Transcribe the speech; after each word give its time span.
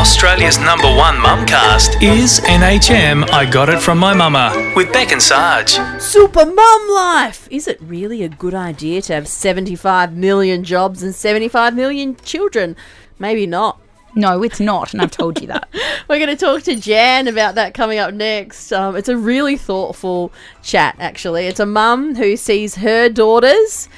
Australia's 0.00 0.58
number 0.58 0.86
one 0.86 1.16
mumcast 1.16 2.02
is 2.02 2.40
NHM 2.40 3.30
I 3.32 3.44
Got 3.44 3.68
It 3.68 3.82
From 3.82 3.98
My 3.98 4.14
Mama 4.14 4.72
with 4.74 4.90
Beck 4.94 5.12
and 5.12 5.20
Sarge. 5.20 5.72
Super 6.00 6.46
mum 6.46 6.88
life! 6.88 7.46
Is 7.50 7.68
it 7.68 7.78
really 7.82 8.22
a 8.22 8.30
good 8.30 8.54
idea 8.54 9.02
to 9.02 9.12
have 9.12 9.28
75 9.28 10.16
million 10.16 10.64
jobs 10.64 11.02
and 11.02 11.14
75 11.14 11.74
million 11.74 12.16
children? 12.16 12.76
Maybe 13.18 13.46
not. 13.46 13.78
No, 14.14 14.42
it's 14.42 14.58
not, 14.58 14.94
and 14.94 15.02
I've 15.02 15.10
told 15.10 15.38
you 15.38 15.46
that. 15.48 15.68
We're 16.08 16.18
going 16.18 16.34
to 16.34 16.44
talk 16.44 16.62
to 16.62 16.76
Jan 16.76 17.28
about 17.28 17.54
that 17.56 17.74
coming 17.74 17.98
up 17.98 18.14
next. 18.14 18.72
Um, 18.72 18.96
it's 18.96 19.10
a 19.10 19.18
really 19.18 19.58
thoughtful 19.58 20.32
chat, 20.62 20.96
actually. 20.98 21.46
It's 21.46 21.60
a 21.60 21.66
mum 21.66 22.14
who 22.14 22.38
sees 22.38 22.76
her 22.76 23.10
daughters 23.10 23.90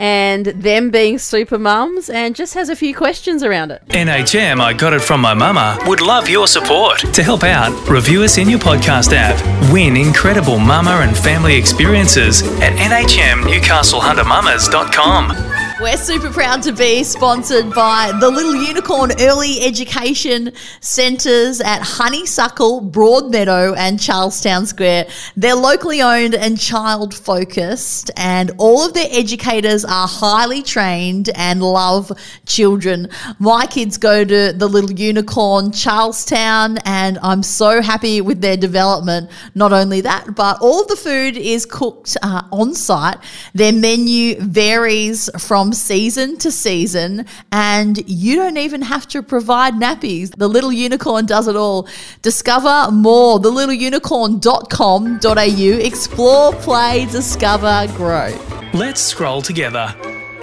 and 0.00 0.46
them 0.46 0.90
being 0.90 1.18
super 1.18 1.58
mums 1.58 2.08
and 2.08 2.34
just 2.34 2.54
has 2.54 2.70
a 2.70 2.74
few 2.74 2.94
questions 2.94 3.42
around 3.42 3.70
it. 3.70 3.82
NHM 3.88 4.58
I 4.60 4.72
Got 4.72 4.94
It 4.94 5.02
From 5.02 5.20
My 5.20 5.34
Mama 5.34 5.78
would 5.86 6.00
love 6.00 6.26
your 6.28 6.46
support. 6.48 7.00
To 7.12 7.22
help 7.22 7.44
out, 7.44 7.70
review 7.88 8.22
us 8.22 8.38
in 8.38 8.48
your 8.48 8.60
podcast 8.60 9.12
app. 9.12 9.36
Win 9.70 9.96
incredible 9.96 10.58
mama 10.58 11.00
and 11.02 11.14
family 11.16 11.54
experiences 11.54 12.42
at 12.60 12.72
nhmnewcastlehuntermamas.com. 12.78 15.49
We're 15.80 15.96
super 15.96 16.28
proud 16.28 16.62
to 16.64 16.72
be 16.72 17.02
sponsored 17.04 17.72
by 17.72 18.12
the 18.20 18.28
Little 18.30 18.54
Unicorn 18.54 19.12
Early 19.18 19.62
Education 19.62 20.52
Centres 20.82 21.62
at 21.62 21.80
Honeysuckle, 21.80 22.82
Broadmeadow, 22.82 23.74
and 23.78 23.98
Charlestown 23.98 24.66
Square. 24.66 25.06
They're 25.38 25.54
locally 25.54 26.02
owned 26.02 26.34
and 26.34 26.60
child 26.60 27.14
focused, 27.14 28.10
and 28.18 28.50
all 28.58 28.86
of 28.86 28.92
their 28.92 29.08
educators 29.10 29.86
are 29.86 30.06
highly 30.06 30.62
trained 30.62 31.30
and 31.34 31.62
love 31.62 32.12
children. 32.44 33.08
My 33.38 33.64
kids 33.64 33.96
go 33.96 34.22
to 34.22 34.52
the 34.52 34.68
Little 34.68 34.92
Unicorn, 34.92 35.72
Charlestown, 35.72 36.76
and 36.84 37.18
I'm 37.22 37.42
so 37.42 37.80
happy 37.80 38.20
with 38.20 38.42
their 38.42 38.58
development. 38.58 39.30
Not 39.54 39.72
only 39.72 40.02
that, 40.02 40.34
but 40.34 40.58
all 40.60 40.82
of 40.82 40.88
the 40.88 40.96
food 40.96 41.38
is 41.38 41.64
cooked 41.64 42.18
uh, 42.22 42.42
on 42.52 42.74
site. 42.74 43.16
Their 43.54 43.72
menu 43.72 44.38
varies 44.42 45.30
from 45.38 45.69
season 45.72 46.36
to 46.38 46.50
season, 46.50 47.26
and 47.52 48.02
you 48.08 48.34
don't 48.36 48.56
even 48.56 48.80
have 48.82 49.06
to 49.08 49.22
provide 49.22 49.74
nappies. 49.74 50.34
The 50.36 50.48
Little 50.48 50.72
Unicorn 50.72 51.26
does 51.26 51.46
it 51.48 51.56
all. 51.56 51.86
Discover 52.22 52.92
more. 52.92 53.38
TheLittleUnicorn.com.au. 53.40 55.86
Explore, 55.86 56.52
play, 56.54 57.06
discover, 57.06 57.86
grow. 57.96 58.32
Let's 58.72 59.00
scroll 59.00 59.42
together. 59.42 59.92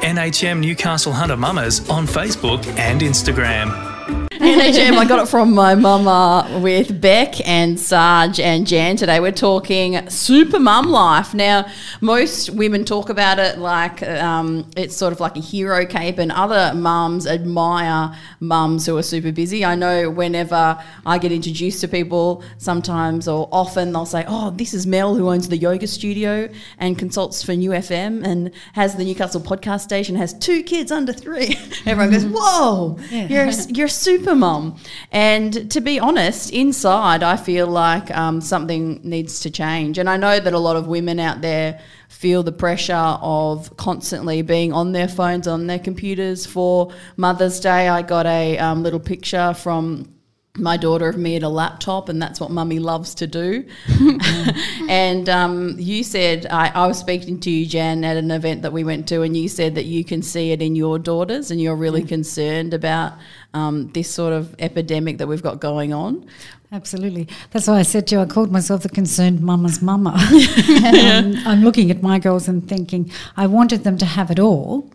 NHM 0.01 0.59
Newcastle 0.59 1.13
Hunter 1.13 1.37
Mamas 1.37 1.89
on 1.89 2.05
Facebook 2.05 2.65
and 2.77 3.01
Instagram. 3.01 3.96
NHM, 4.41 4.93
I 4.93 5.05
got 5.05 5.23
it 5.23 5.27
from 5.27 5.55
my 5.55 5.73
mama 5.73 6.59
with 6.61 7.01
Beck 7.01 7.45
and 7.47 7.79
Sarge 7.79 8.39
and 8.39 8.67
Jan 8.67 8.95
today. 8.95 9.19
We're 9.19 9.31
talking 9.31 10.07
super 10.11 10.59
mum 10.59 10.89
life. 10.89 11.33
Now, 11.33 11.65
most 12.01 12.51
women 12.51 12.85
talk 12.85 13.09
about 13.09 13.39
it 13.39 13.57
like 13.57 14.03
um, 14.03 14.69
it's 14.77 14.95
sort 14.95 15.11
of 15.11 15.19
like 15.19 15.37
a 15.37 15.39
hero 15.39 15.87
cape, 15.87 16.19
and 16.19 16.31
other 16.31 16.71
mums 16.75 17.25
admire 17.25 18.15
mums 18.39 18.85
who 18.85 18.95
are 18.95 19.01
super 19.01 19.31
busy. 19.31 19.65
I 19.65 19.73
know 19.73 20.11
whenever 20.11 20.77
I 21.03 21.17
get 21.17 21.31
introduced 21.31 21.81
to 21.81 21.87
people, 21.87 22.43
sometimes 22.59 23.27
or 23.27 23.49
often 23.51 23.91
they'll 23.91 24.05
say, 24.05 24.23
Oh, 24.27 24.51
this 24.51 24.75
is 24.75 24.85
Mel 24.85 25.15
who 25.15 25.29
owns 25.29 25.49
the 25.49 25.57
yoga 25.57 25.87
studio 25.87 26.47
and 26.77 26.95
consults 26.95 27.41
for 27.41 27.53
New 27.53 27.71
FM 27.71 28.23
and 28.23 28.51
has 28.73 28.95
the 28.97 29.03
Newcastle 29.03 29.41
podcast 29.41 29.81
station, 29.81 30.15
has 30.15 30.35
two 30.35 30.61
kids 30.61 30.91
under 30.91 31.11
three. 31.11 31.57
Everyone 31.87 32.11
goes, 32.11 32.25
Whoa, 32.25 32.99
you're, 33.09 33.49
you're 33.69 33.87
super 33.87 34.26
mum. 34.35 34.77
And 35.11 35.69
to 35.71 35.81
be 35.81 35.99
honest, 35.99 36.51
inside, 36.51 37.23
I 37.23 37.37
feel 37.37 37.67
like 37.67 38.15
um, 38.15 38.41
something 38.41 38.99
needs 39.03 39.39
to 39.41 39.49
change. 39.49 39.97
And 39.97 40.09
I 40.09 40.17
know 40.17 40.39
that 40.39 40.53
a 40.53 40.59
lot 40.59 40.75
of 40.75 40.87
women 40.87 41.19
out 41.19 41.41
there 41.41 41.79
feel 42.09 42.43
the 42.43 42.51
pressure 42.51 42.93
of 42.93 43.75
constantly 43.77 44.41
being 44.41 44.73
on 44.73 44.91
their 44.91 45.07
phones, 45.07 45.47
on 45.47 45.67
their 45.67 45.79
computers. 45.79 46.45
For 46.45 46.91
Mother's 47.15 47.59
Day, 47.59 47.87
I 47.87 48.01
got 48.01 48.25
a 48.25 48.57
um, 48.57 48.83
little 48.83 48.99
picture 48.99 49.53
from 49.53 50.16
my 50.57 50.77
daughter 50.77 51.07
of 51.07 51.17
me 51.17 51.35
at 51.35 51.43
a 51.43 51.49
laptop, 51.49 52.09
and 52.09 52.21
that's 52.21 52.39
what 52.39 52.51
mummy 52.51 52.79
loves 52.79 53.15
to 53.15 53.27
do. 53.27 53.65
and 54.89 55.29
um, 55.29 55.75
you 55.77 56.03
said, 56.03 56.47
I, 56.49 56.69
I, 56.69 56.87
was 56.87 56.97
speaking 56.97 57.39
to 57.41 57.49
you, 57.49 57.65
Jan, 57.65 58.03
at 58.03 58.17
an 58.17 58.31
event 58.31 58.63
that 58.63 58.73
we 58.73 58.83
went 58.83 59.07
to, 59.09 59.21
and 59.21 59.35
you 59.35 59.47
said 59.47 59.75
that 59.75 59.85
you 59.85 60.03
can 60.03 60.21
see 60.21 60.51
it 60.51 60.61
in 60.61 60.75
your 60.75 60.99
daughters, 60.99 61.51
and 61.51 61.61
you're 61.61 61.75
really 61.75 62.03
mm. 62.03 62.07
concerned 62.07 62.73
about 62.73 63.13
um, 63.53 63.91
this 63.93 64.09
sort 64.09 64.33
of 64.33 64.55
epidemic 64.59 65.17
that 65.19 65.27
we've 65.27 65.43
got 65.43 65.59
going 65.59 65.93
on. 65.93 66.27
Absolutely. 66.71 67.27
That's 67.51 67.67
why 67.67 67.79
I 67.79 67.83
said 67.83 68.07
to 68.07 68.15
you, 68.15 68.21
I 68.21 68.25
called 68.25 68.51
myself 68.51 68.83
the 68.83 68.89
concerned 68.89 69.41
mama's 69.41 69.81
mama. 69.81 70.13
I'm 70.17 71.63
looking 71.63 71.91
at 71.91 72.01
my 72.01 72.19
girls 72.19 72.47
and 72.47 72.67
thinking, 72.67 73.11
I 73.37 73.47
wanted 73.47 73.83
them 73.83 73.97
to 73.99 74.05
have 74.05 74.31
it 74.31 74.39
all, 74.39 74.91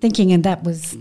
thinking, 0.00 0.32
and 0.32 0.44
that 0.44 0.64
was 0.64 0.96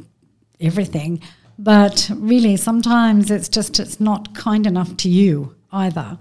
everything. 0.59 1.22
But 1.62 2.09
really, 2.16 2.56
sometimes 2.56 3.30
it's 3.30 3.50
just, 3.50 3.81
it's 3.81 4.00
not 4.00 4.34
kind 4.34 4.66
enough 4.66 4.96
to 4.96 5.09
you 5.09 5.56
either 5.74 6.18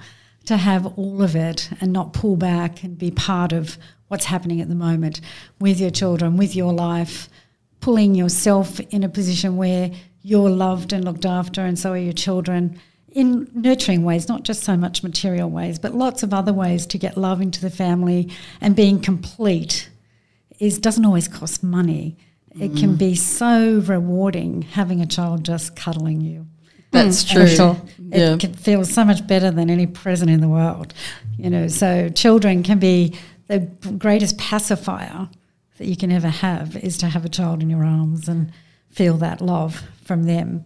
to 0.46 0.56
have 0.56 0.84
all 0.98 1.22
of 1.22 1.36
it 1.36 1.70
and 1.80 1.92
not 1.92 2.12
pull 2.12 2.34
back 2.34 2.82
and 2.82 2.98
be 2.98 3.12
part 3.12 3.52
of 3.52 3.78
what's 4.08 4.24
happening 4.24 4.60
at 4.60 4.68
the 4.68 4.74
moment 4.74 5.20
with 5.60 5.78
your 5.78 5.90
children, 5.90 6.36
with 6.36 6.56
your 6.56 6.72
life, 6.72 7.28
pulling 7.78 8.16
yourself 8.16 8.80
in 8.90 9.04
a 9.04 9.08
position 9.08 9.56
where 9.56 9.92
you're 10.22 10.50
loved 10.50 10.92
and 10.92 11.04
looked 11.04 11.24
after, 11.24 11.60
and 11.60 11.78
so 11.78 11.92
are 11.92 11.98
your 11.98 12.12
children 12.12 12.80
in 13.12 13.48
nurturing 13.54 14.02
ways, 14.02 14.28
not 14.28 14.42
just 14.42 14.64
so 14.64 14.76
much 14.76 15.04
material 15.04 15.48
ways, 15.48 15.78
but 15.78 15.94
lots 15.94 16.24
of 16.24 16.34
other 16.34 16.52
ways 16.52 16.84
to 16.86 16.98
get 16.98 17.16
love 17.16 17.40
into 17.40 17.60
the 17.60 17.70
family 17.70 18.28
and 18.60 18.74
being 18.74 19.00
complete 19.00 19.88
is 20.58 20.78
doesn't 20.78 21.06
always 21.06 21.28
cost 21.28 21.62
money. 21.62 22.16
Mm. 22.58 22.62
It 22.62 22.78
can 22.78 22.96
be 22.96 23.14
so 23.14 23.80
rewarding 23.80 24.62
having 24.62 25.00
a 25.00 25.06
child 25.06 25.44
just 25.44 25.76
cuddling 25.76 26.20
you. 26.20 26.46
That's 26.90 27.24
mm. 27.24 27.32
true. 27.32 27.46
Sure. 27.46 27.76
It 28.12 28.18
yeah. 28.18 28.36
can 28.36 28.54
feel 28.54 28.84
so 28.84 29.04
much 29.04 29.26
better 29.26 29.50
than 29.50 29.70
any 29.70 29.86
present 29.86 30.30
in 30.30 30.40
the 30.40 30.48
world. 30.48 30.94
You 31.36 31.50
know, 31.50 31.68
so 31.68 32.08
children 32.08 32.62
can 32.62 32.78
be 32.78 33.14
the 33.46 33.60
greatest 33.98 34.38
pacifier 34.38 35.28
that 35.78 35.86
you 35.86 35.96
can 35.96 36.10
ever 36.10 36.28
have 36.28 36.76
is 36.76 36.98
to 36.98 37.06
have 37.06 37.24
a 37.24 37.28
child 37.28 37.62
in 37.62 37.70
your 37.70 37.84
arms 37.84 38.28
and 38.28 38.52
feel 38.90 39.16
that 39.18 39.40
love 39.40 39.84
from 40.04 40.24
them. 40.24 40.64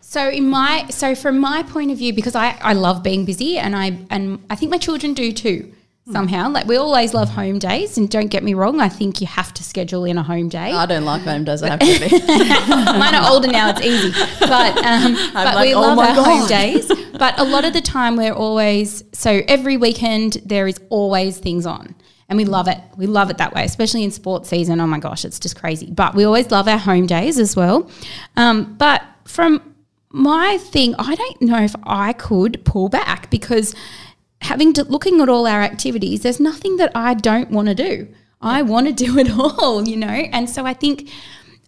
So 0.00 0.28
in 0.28 0.48
my 0.48 0.86
so 0.90 1.14
from 1.14 1.38
my 1.38 1.62
point 1.62 1.90
of 1.90 1.98
view, 1.98 2.12
because 2.12 2.34
I, 2.34 2.56
I 2.60 2.72
love 2.74 3.02
being 3.02 3.24
busy 3.24 3.58
and 3.58 3.74
I 3.74 3.98
and 4.10 4.44
I 4.48 4.54
think 4.54 4.70
my 4.70 4.78
children 4.78 5.14
do 5.14 5.32
too 5.32 5.72
somehow. 6.10 6.50
Like 6.50 6.66
we 6.66 6.76
always 6.76 7.14
love 7.14 7.30
home 7.30 7.58
days, 7.58 7.96
and 7.96 8.08
don't 8.08 8.28
get 8.28 8.42
me 8.42 8.54
wrong, 8.54 8.80
I 8.80 8.88
think 8.88 9.20
you 9.20 9.26
have 9.26 9.54
to 9.54 9.64
schedule 9.64 10.04
in 10.04 10.18
a 10.18 10.22
home 10.22 10.48
day. 10.48 10.72
I 10.72 10.86
don't 10.86 11.04
like 11.04 11.22
home 11.22 11.44
days. 11.44 11.62
I 11.62 11.70
have 11.70 11.80
to 11.80 11.86
be. 11.86 12.26
Mine 12.98 13.14
are 13.14 13.30
older 13.30 13.48
now; 13.48 13.70
it's 13.70 13.80
easy. 13.80 14.10
But 14.40 14.76
um, 14.84 15.14
but 15.34 15.54
like, 15.54 15.66
we 15.66 15.74
oh 15.74 15.80
love 15.80 15.98
our 15.98 16.14
God. 16.14 16.24
home 16.24 16.48
days. 16.48 16.90
But 17.14 17.38
a 17.38 17.44
lot 17.44 17.64
of 17.64 17.72
the 17.72 17.80
time, 17.80 18.16
we're 18.16 18.32
always 18.32 19.04
so 19.12 19.42
every 19.46 19.76
weekend 19.76 20.38
there 20.44 20.66
is 20.66 20.80
always 20.90 21.38
things 21.38 21.64
on. 21.64 21.94
And 22.28 22.36
we 22.36 22.44
love 22.44 22.66
it. 22.66 22.78
We 22.96 23.06
love 23.06 23.30
it 23.30 23.38
that 23.38 23.54
way, 23.54 23.64
especially 23.64 24.02
in 24.02 24.10
sports 24.10 24.48
season. 24.48 24.80
Oh 24.80 24.86
my 24.88 24.98
gosh, 24.98 25.24
it's 25.24 25.38
just 25.38 25.54
crazy. 25.56 25.90
But 25.92 26.16
we 26.16 26.24
always 26.24 26.50
love 26.50 26.66
our 26.66 26.78
home 26.78 27.06
days 27.06 27.38
as 27.38 27.54
well. 27.54 27.88
Um, 28.36 28.74
but 28.74 29.02
from 29.26 29.74
my 30.10 30.58
thing, 30.58 30.96
I 30.98 31.14
don't 31.14 31.42
know 31.42 31.62
if 31.62 31.76
I 31.84 32.14
could 32.14 32.64
pull 32.64 32.88
back 32.88 33.30
because 33.30 33.76
having 34.44 34.72
to 34.74 34.84
looking 34.84 35.20
at 35.20 35.28
all 35.28 35.46
our 35.46 35.62
activities, 35.62 36.22
there's 36.22 36.40
nothing 36.40 36.76
that 36.76 36.92
I 36.94 37.14
don't 37.14 37.50
want 37.50 37.68
to 37.68 37.74
do. 37.74 38.08
I 38.40 38.62
want 38.62 38.86
to 38.86 38.92
do 39.04 39.18
it 39.18 39.30
all, 39.30 39.86
you 39.88 39.96
know? 39.96 40.06
And 40.08 40.48
so 40.48 40.64
I 40.64 40.74
think 40.74 41.10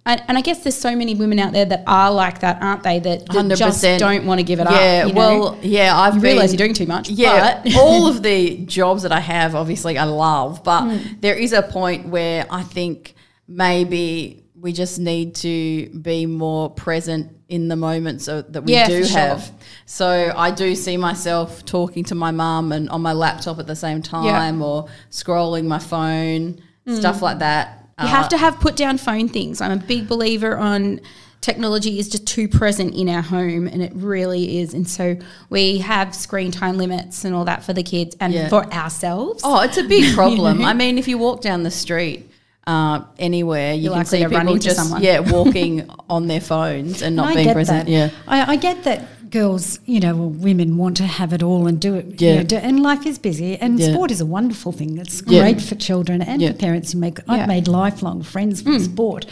and, 0.07 0.39
I 0.39 0.41
guess 0.41 0.63
there's 0.63 0.77
so 0.77 0.95
many 0.95 1.17
women 1.17 1.41
out 1.41 1.53
there 1.53 1.65
that 1.65 1.83
are 1.85 2.13
like 2.13 2.39
that, 2.39 2.63
aren't 2.63 2.85
they? 2.85 3.01
That, 3.01 3.27
that 3.27 3.57
just 3.59 3.83
don't 3.99 4.25
want 4.25 4.39
to 4.39 4.45
give 4.45 4.61
it 4.61 4.69
yeah, 4.71 5.05
up. 5.05 5.09
Yeah, 5.09 5.15
well, 5.15 5.59
yeah, 5.63 5.99
I've 5.99 6.15
you 6.15 6.21
realise 6.21 6.53
you're 6.53 6.59
doing 6.59 6.75
too 6.75 6.87
much. 6.87 7.11
Yeah, 7.11 7.61
all 7.77 8.07
of 8.07 8.23
the 8.23 8.59
jobs 8.67 9.03
that 9.03 9.11
I 9.11 9.19
have, 9.19 9.57
obviously, 9.57 9.99
I 9.99 10.05
love, 10.05 10.63
but 10.63 10.83
mm. 10.83 11.21
there 11.21 11.35
is 11.35 11.53
a 11.53 11.63
point 11.63 12.07
where 12.07 12.47
I 12.49 12.63
think 12.63 13.17
maybe 13.49 14.45
we 14.61 14.73
just 14.73 14.99
need 14.99 15.35
to 15.37 15.89
be 15.91 16.27
more 16.27 16.71
present 16.71 17.33
in 17.49 17.69
the 17.69 17.77
moments 17.77 18.27
that 18.27 18.65
we 18.65 18.73
yeah, 18.73 18.89
do 18.89 19.03
have. 19.05 19.45
Sure. 19.45 19.55
So 19.85 20.33
I 20.37 20.51
do 20.51 20.75
see 20.75 20.97
myself 20.97 21.65
talking 21.65 22.05
to 22.05 22.15
my 22.15 22.31
mum 22.31 22.73
and 22.73 22.89
on 22.91 23.03
my 23.03 23.13
laptop 23.13 23.59
at 23.59 23.67
the 23.67 23.77
same 23.77 24.03
time, 24.03 24.59
yeah. 24.59 24.67
or 24.67 24.89
scrolling 25.11 25.67
my 25.67 25.79
phone, 25.79 26.61
mm. 26.87 26.99
stuff 26.99 27.23
like 27.23 27.39
that 27.41 27.87
you 27.99 28.05
uh, 28.05 28.09
have 28.09 28.29
to 28.29 28.37
have 28.37 28.61
put 28.61 28.77
down 28.77 28.99
phone 28.99 29.29
things. 29.29 29.61
I'm 29.61 29.73
a 29.73 29.77
big 29.77 30.07
believer 30.07 30.57
on 30.57 31.01
technology 31.41 31.99
is 31.99 32.09
just 32.09 32.27
too 32.27 32.49
present 32.49 32.95
in 32.95 33.09
our 33.09 33.23
home 33.23 33.67
and 33.69 33.81
it 33.81 33.93
really 33.95 34.59
is 34.59 34.75
and 34.75 34.89
so 34.89 35.17
we 35.49 35.79
have 35.79 36.13
screen 36.13 36.51
time 36.51 36.77
limits 36.77 37.25
and 37.25 37.35
all 37.35 37.45
that 37.45 37.63
for 37.63 37.73
the 37.73 37.85
kids 37.85 38.17
and 38.19 38.33
yeah. 38.33 38.49
for 38.49 38.65
ourselves 38.73 39.43
oh 39.45 39.61
it's 39.61 39.77
a 39.77 39.85
big 39.85 40.13
problem 40.15 40.65
i 40.65 40.73
mean 40.83 40.99
if 40.99 41.07
you 41.07 41.17
walk 41.17 41.43
down 41.43 41.63
the 41.63 41.71
street 41.71 42.29
uh, 42.67 43.05
anywhere 43.19 43.73
you 43.75 43.85
You're 43.85 43.95
can 43.95 44.05
see 44.07 44.27
people 44.27 44.59
just 44.59 44.99
yeah 45.01 45.21
walking 45.21 45.89
on 46.11 46.27
their 46.27 46.41
phones 46.41 47.03
and 47.03 47.15
not 47.15 47.27
and 47.29 47.37
being 47.37 47.53
present 47.53 47.87
that. 47.87 47.93
yeah 47.93 48.11
I, 48.27 48.53
I, 48.55 48.57
get 48.57 48.83
that 48.85 49.07
girls, 49.31 49.79
you 49.87 50.01
know, 50.01 50.17
or 50.17 50.29
women 50.31 50.77
want 50.77 50.97
to 50.97 51.05
have 51.05 51.33
it 51.33 51.43
all 51.43 51.67
and 51.67 51.81
do 51.81 51.95
it. 51.95 52.21
Yeah. 52.21 52.31
You 52.31 52.37
know, 52.39 52.43
do, 52.45 52.57
and 52.57 52.83
life 52.83 53.05
is 53.07 53.19
busy, 53.19 53.57
and 53.57 53.79
Yeah. 53.79 53.93
sport 53.93 54.11
is 54.11 54.21
a 54.21 54.27
wonderful 54.27 54.73
thing. 54.73 54.99
It's 54.99 55.23
Yeah. 55.27 55.41
great 55.41 55.61
for 55.61 55.75
children 55.75 56.23
and 56.23 56.41
Yeah. 56.41 56.53
for 56.53 56.59
parents 56.59 56.93
who 56.93 56.99
make. 56.99 57.19
I've 57.29 57.49
made 57.49 57.69
lifelong 57.69 58.23
friends 58.23 58.63
from 58.63 58.79
sport, 58.79 59.27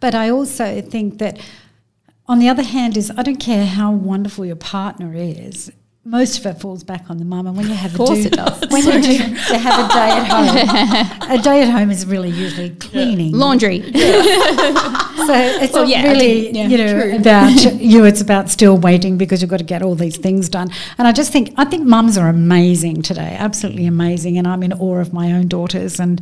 but 0.00 0.14
I 0.14 0.30
also 0.30 0.80
think 0.80 1.18
that, 1.18 1.38
on 2.26 2.38
the 2.38 2.48
other 2.48 2.62
hand, 2.62 2.96
is 2.96 3.12
I 3.16 3.22
don't 3.22 3.36
care 3.50 3.66
how 3.66 3.92
wonderful 3.92 4.44
your 4.46 4.56
partner 4.56 5.12
is. 5.14 5.70
Most 6.06 6.38
of 6.38 6.46
it 6.46 6.60
falls 6.60 6.84
back 6.84 7.10
on 7.10 7.18
the 7.18 7.24
mum, 7.24 7.48
and 7.48 7.56
when 7.56 7.66
you 7.66 7.74
have 7.74 7.90
Of 7.90 7.96
course 7.96 8.10
a 8.20 8.22
do, 8.22 8.28
it 8.28 8.32
does. 8.34 8.70
when 8.70 8.84
you 8.86 9.02
do 9.02 9.18
to 9.18 9.58
have 9.58 9.90
a 9.90 9.92
day 9.92 10.10
at 10.12 10.26
home, 11.18 11.30
a 11.40 11.42
day 11.42 11.62
at 11.62 11.68
home 11.70 11.90
is 11.90 12.06
really 12.06 12.30
usually 12.30 12.70
cleaning, 12.70 13.32
Laundry. 13.32 13.80
so 13.82 13.90
it's 15.34 15.72
Well, 15.72 15.82
not 15.82 15.88
yeah, 15.88 16.02
really, 16.04 16.50
yeah, 16.52 16.68
you 16.68 16.78
know, 16.78 17.00
true. 17.00 17.16
about 17.16 17.50
you. 17.82 18.04
It's 18.04 18.20
about 18.20 18.50
still 18.50 18.78
waiting 18.78 19.18
because 19.18 19.42
you've 19.42 19.50
got 19.50 19.58
to 19.58 19.64
get 19.64 19.82
all 19.82 19.96
these 19.96 20.16
things 20.16 20.48
done. 20.48 20.70
And 20.96 21.08
I 21.08 21.12
just 21.12 21.32
think, 21.32 21.52
I 21.56 21.64
think 21.64 21.84
mums 21.86 22.16
are 22.16 22.28
amazing 22.28 23.02
today, 23.02 23.34
absolutely 23.38 23.86
amazing. 23.86 24.38
And 24.38 24.46
I'm 24.46 24.62
in 24.62 24.72
awe 24.74 24.98
of 25.00 25.12
my 25.12 25.32
own 25.32 25.48
daughters. 25.48 25.98
And, 25.98 26.20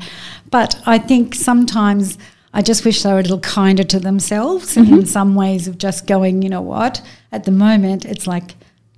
but 0.51 0.81
I 0.87 0.97
think 0.99 1.35
sometimes 1.35 2.17
I 2.55 2.63
just 2.63 2.87
wish 2.87 3.03
they 3.03 3.13
were 3.13 3.19
a 3.19 3.23
little 3.23 3.41
kinder 3.41 3.85
to 3.85 4.01
themselves 4.01 4.77
Mm-hmm. 4.77 4.95
in 4.95 5.07
some 5.07 5.35
ways 5.35 5.69
of 5.69 5.77
just 5.77 6.07
going, 6.07 6.41
you 6.41 6.49
know 6.49 6.63
what? 6.63 7.03
At 7.33 7.45
the 7.45 7.53
moment, 7.53 8.07
it's 8.07 8.27
like. 8.27 8.55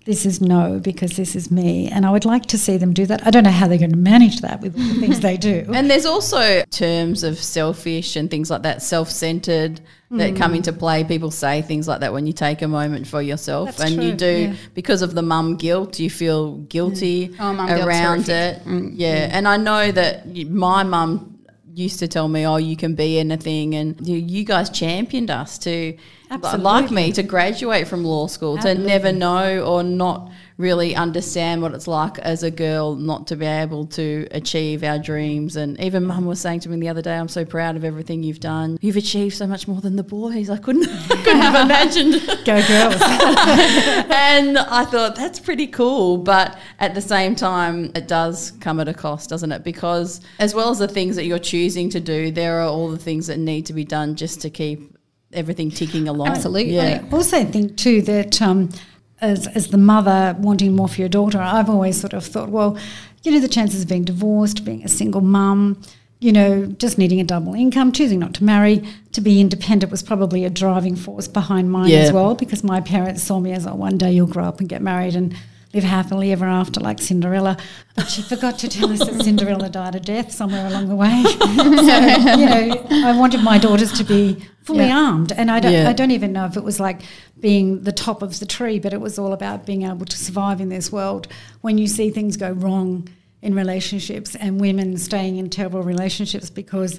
This 0.06 0.24
is 0.24 0.40
no 0.40 0.78
because 0.78 1.16
this 1.16 1.34
is 1.34 1.50
me, 1.50 1.88
and 1.88 2.06
I 2.06 2.12
would 2.12 2.24
like 2.24 2.46
to 2.46 2.58
see 2.58 2.76
them 2.76 2.92
do 2.92 3.06
that. 3.06 3.26
I 3.26 3.30
don't 3.32 3.42
know 3.42 3.50
how 3.50 3.66
they're 3.66 3.76
going 3.76 3.90
to 3.90 3.96
manage 3.96 4.40
that 4.40 4.60
with 4.60 4.78
all 4.78 4.86
the 4.86 5.00
things 5.00 5.18
they 5.18 5.36
do. 5.36 5.66
And 5.74 5.90
there's 5.90 6.06
also 6.06 6.62
terms 6.70 7.24
of 7.24 7.38
selfish 7.38 8.14
and 8.14 8.30
things 8.30 8.48
like 8.48 8.62
that, 8.62 8.82
self 8.82 9.10
centered, 9.10 9.80
that 10.12 10.36
come 10.36 10.52
mm. 10.52 10.58
into 10.58 10.72
play. 10.72 11.02
People 11.02 11.32
say 11.32 11.60
things 11.60 11.88
like 11.88 12.00
that 12.00 12.12
when 12.12 12.24
you 12.24 12.32
take 12.32 12.62
a 12.62 12.68
moment 12.68 13.08
for 13.08 13.20
yourself, 13.20 13.76
That's 13.76 13.90
and 13.90 14.02
you 14.02 14.12
do 14.12 14.36
yeah. 14.50 14.54
because 14.74 15.02
of 15.02 15.16
the 15.16 15.22
mum 15.22 15.56
guilt. 15.56 15.98
You 15.98 16.08
feel 16.08 16.58
guilty 16.58 17.30
mm. 17.30 17.36
Oh, 17.40 17.84
around 17.84 18.28
it. 18.28 18.64
Mm, 18.64 18.92
yeah. 18.94 19.28
and 19.32 19.48
I 19.48 19.56
know 19.56 19.90
that 19.90 20.26
my 20.48 20.84
mum 20.84 21.36
used 21.74 21.98
to 21.98 22.08
tell 22.08 22.28
me, 22.28 22.46
"Oh, 22.46 22.56
you 22.56 22.76
can 22.76 22.94
be 22.94 23.18
anything," 23.18 23.74
and 23.74 24.06
you, 24.06 24.16
you 24.16 24.44
guys 24.44 24.70
championed 24.70 25.30
us 25.30 25.58
to. 25.58 25.96
Like 26.30 26.90
me 26.90 27.12
to 27.12 27.22
graduate 27.22 27.86
from 27.86 28.04
law 28.04 28.26
school, 28.26 28.58
to 28.58 28.74
never 28.74 29.12
know 29.12 29.64
or 29.64 29.82
not 29.82 30.30
really 30.58 30.96
understand 30.96 31.60
what 31.60 31.74
it's 31.74 31.86
like 31.86 32.18
as 32.20 32.42
a 32.42 32.50
girl 32.50 32.94
not 32.94 33.26
to 33.26 33.36
be 33.36 33.44
able 33.44 33.86
to 33.86 34.26
achieve 34.30 34.82
our 34.82 34.98
dreams. 34.98 35.56
And 35.56 35.78
even 35.80 36.04
mum 36.04 36.24
was 36.24 36.40
saying 36.40 36.60
to 36.60 36.68
me 36.68 36.78
the 36.78 36.88
other 36.88 37.02
day, 37.02 37.14
I'm 37.14 37.28
so 37.28 37.44
proud 37.44 37.76
of 37.76 37.84
everything 37.84 38.22
you've 38.22 38.40
done. 38.40 38.78
You've 38.80 38.96
achieved 38.96 39.36
so 39.36 39.46
much 39.46 39.68
more 39.68 39.80
than 39.80 39.96
the 39.96 40.02
boys. 40.02 40.48
I 40.48 40.56
couldn't, 40.56 40.86
couldn't 41.08 41.40
have 41.40 41.54
imagined. 41.66 42.14
Go 42.44 42.66
girls! 42.66 43.00
and 43.02 44.58
I 44.58 44.86
thought 44.90 45.14
that's 45.14 45.38
pretty 45.38 45.66
cool. 45.66 46.16
But 46.16 46.58
at 46.80 46.94
the 46.94 47.02
same 47.02 47.34
time, 47.34 47.92
it 47.94 48.08
does 48.08 48.52
come 48.60 48.80
at 48.80 48.88
a 48.88 48.94
cost, 48.94 49.28
doesn't 49.28 49.52
it? 49.52 49.62
Because 49.62 50.20
as 50.38 50.54
well 50.54 50.70
as 50.70 50.78
the 50.78 50.88
things 50.88 51.16
that 51.16 51.26
you're 51.26 51.38
choosing 51.38 51.90
to 51.90 52.00
do, 52.00 52.30
there 52.30 52.60
are 52.60 52.68
all 52.68 52.88
the 52.88 52.98
things 52.98 53.26
that 53.26 53.38
need 53.38 53.66
to 53.66 53.72
be 53.72 53.84
done 53.84 54.16
just 54.16 54.40
to 54.42 54.50
keep 54.50 54.95
everything 55.32 55.70
ticking 55.70 56.08
along. 56.08 56.28
Absolutely. 56.28 56.74
Yeah. 56.74 57.02
I 57.10 57.14
also 57.14 57.44
think 57.44 57.76
too 57.76 58.02
that 58.02 58.40
um, 58.40 58.70
as 59.20 59.46
as 59.48 59.68
the 59.68 59.78
mother 59.78 60.36
wanting 60.38 60.74
more 60.76 60.88
for 60.88 61.00
your 61.00 61.08
daughter, 61.08 61.38
I've 61.38 61.68
always 61.70 62.00
sort 62.00 62.12
of 62.12 62.24
thought, 62.24 62.48
well, 62.50 62.76
you 63.22 63.32
know, 63.32 63.40
the 63.40 63.48
chances 63.48 63.82
of 63.82 63.88
being 63.88 64.04
divorced, 64.04 64.64
being 64.64 64.84
a 64.84 64.88
single 64.88 65.20
mum, 65.20 65.80
you 66.20 66.32
know, 66.32 66.66
just 66.66 66.96
needing 66.96 67.20
a 67.20 67.24
double 67.24 67.54
income, 67.54 67.92
choosing 67.92 68.18
not 68.20 68.34
to 68.34 68.44
marry, 68.44 68.82
to 69.12 69.20
be 69.20 69.40
independent 69.40 69.90
was 69.90 70.02
probably 70.02 70.44
a 70.44 70.50
driving 70.50 70.96
force 70.96 71.28
behind 71.28 71.70
mine 71.70 71.90
Yeah. 71.90 71.98
as 71.98 72.12
well, 72.12 72.34
because 72.34 72.62
my 72.64 72.80
parents 72.80 73.22
saw 73.22 73.40
me 73.40 73.52
as, 73.52 73.66
oh, 73.66 73.74
one 73.74 73.98
day 73.98 74.12
you'll 74.12 74.26
grow 74.26 74.44
up 74.44 74.60
and 74.60 74.68
get 74.68 74.80
married 74.80 75.14
and 75.16 75.34
live 75.76 75.84
happily 75.84 76.32
ever 76.32 76.46
after 76.46 76.80
like 76.80 76.98
Cinderella. 77.00 77.56
But 77.94 78.08
she 78.08 78.22
forgot 78.22 78.58
to 78.60 78.68
tell 78.68 78.90
us 78.90 78.98
that 79.00 79.22
Cinderella 79.24 79.68
died 79.68 79.94
a 79.94 80.00
death 80.00 80.32
somewhere 80.32 80.66
along 80.66 80.88
the 80.88 80.96
way. 80.96 81.22
so, 81.30 82.36
you 82.36 82.46
know, 82.46 82.86
I 83.06 83.14
wanted 83.16 83.42
my 83.42 83.58
daughters 83.58 83.92
to 83.92 84.04
be 84.04 84.42
fully 84.62 84.86
Yeah. 84.86 84.98
armed. 84.98 85.32
And 85.32 85.50
I 85.50 85.60
don't, 85.60 85.72
Yeah. 85.72 85.88
I 85.88 85.92
don't 85.92 86.10
even 86.10 86.32
know 86.32 86.46
if 86.46 86.56
it 86.56 86.64
was 86.64 86.80
like 86.80 87.02
being 87.38 87.82
the 87.82 87.92
top 87.92 88.22
of 88.22 88.38
the 88.40 88.46
tree, 88.46 88.78
but 88.78 88.92
it 88.92 89.00
was 89.00 89.18
all 89.18 89.32
about 89.32 89.66
being 89.66 89.82
able 89.82 90.06
to 90.06 90.16
survive 90.16 90.60
in 90.60 90.70
this 90.70 90.90
world 90.90 91.28
when 91.60 91.78
you 91.78 91.86
see 91.86 92.10
things 92.10 92.36
go 92.36 92.50
wrong 92.52 93.08
in 93.42 93.54
relationships 93.54 94.34
and 94.34 94.60
women 94.60 94.96
staying 94.96 95.36
in 95.36 95.50
terrible 95.50 95.82
relationships 95.82 96.48
because 96.50 96.98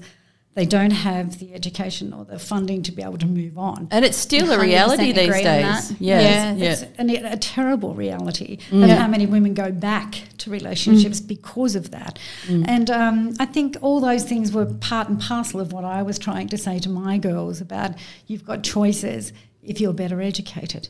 they 0.57 0.65
don't 0.65 0.89
have 0.92 1.38
the 1.38 1.54
education 1.54 2.12
or 2.12 2.25
the 2.25 2.39
funding 2.39 2.81
to 2.81 2.92
be 2.92 3.04
able 3.04 3.19
to 3.19 3.27
move 3.27 3.59
on. 3.59 3.88
And 3.92 4.04
it's 4.04 4.18
still 4.18 4.51
a 4.51 4.59
reality 4.59 5.12
these 5.12 5.30
days. 5.30 5.45
Yes. 5.45 5.94
Yeah. 6.00 6.54
Yeah. 6.56 6.71
It's 6.71 6.81
an, 6.98 7.12
a 7.12 7.38
terrible 7.38 7.94
reality 7.94 8.57
of 8.71 8.89
how 8.89 9.07
many 9.07 9.27
women 9.27 9.54
go 9.54 9.71
back 9.71 10.24
to 10.39 10.50
relationships 10.50 11.19
because 11.21 11.75
of 11.75 11.92
that. 11.92 12.18
And 12.50 12.89
um, 12.89 13.36
I 13.39 13.45
think 13.45 13.77
all 13.81 14.00
those 14.00 14.24
things 14.24 14.51
were 14.51 14.65
part 14.65 15.09
and 15.09 15.21
parcel 15.21 15.59
of 15.59 15.74
what 15.74 15.86
I 15.86 16.01
was 16.01 16.18
trying 16.18 16.48
to 16.50 16.57
say 16.57 16.80
to 16.80 16.89
my 16.89 17.19
girls 17.19 17.62
about 17.62 17.92
you've 18.25 18.44
got 18.44 18.63
choices 18.63 19.33
if 19.62 19.80
you're 19.80 19.94
better 19.94 20.19
educated. 20.21 20.89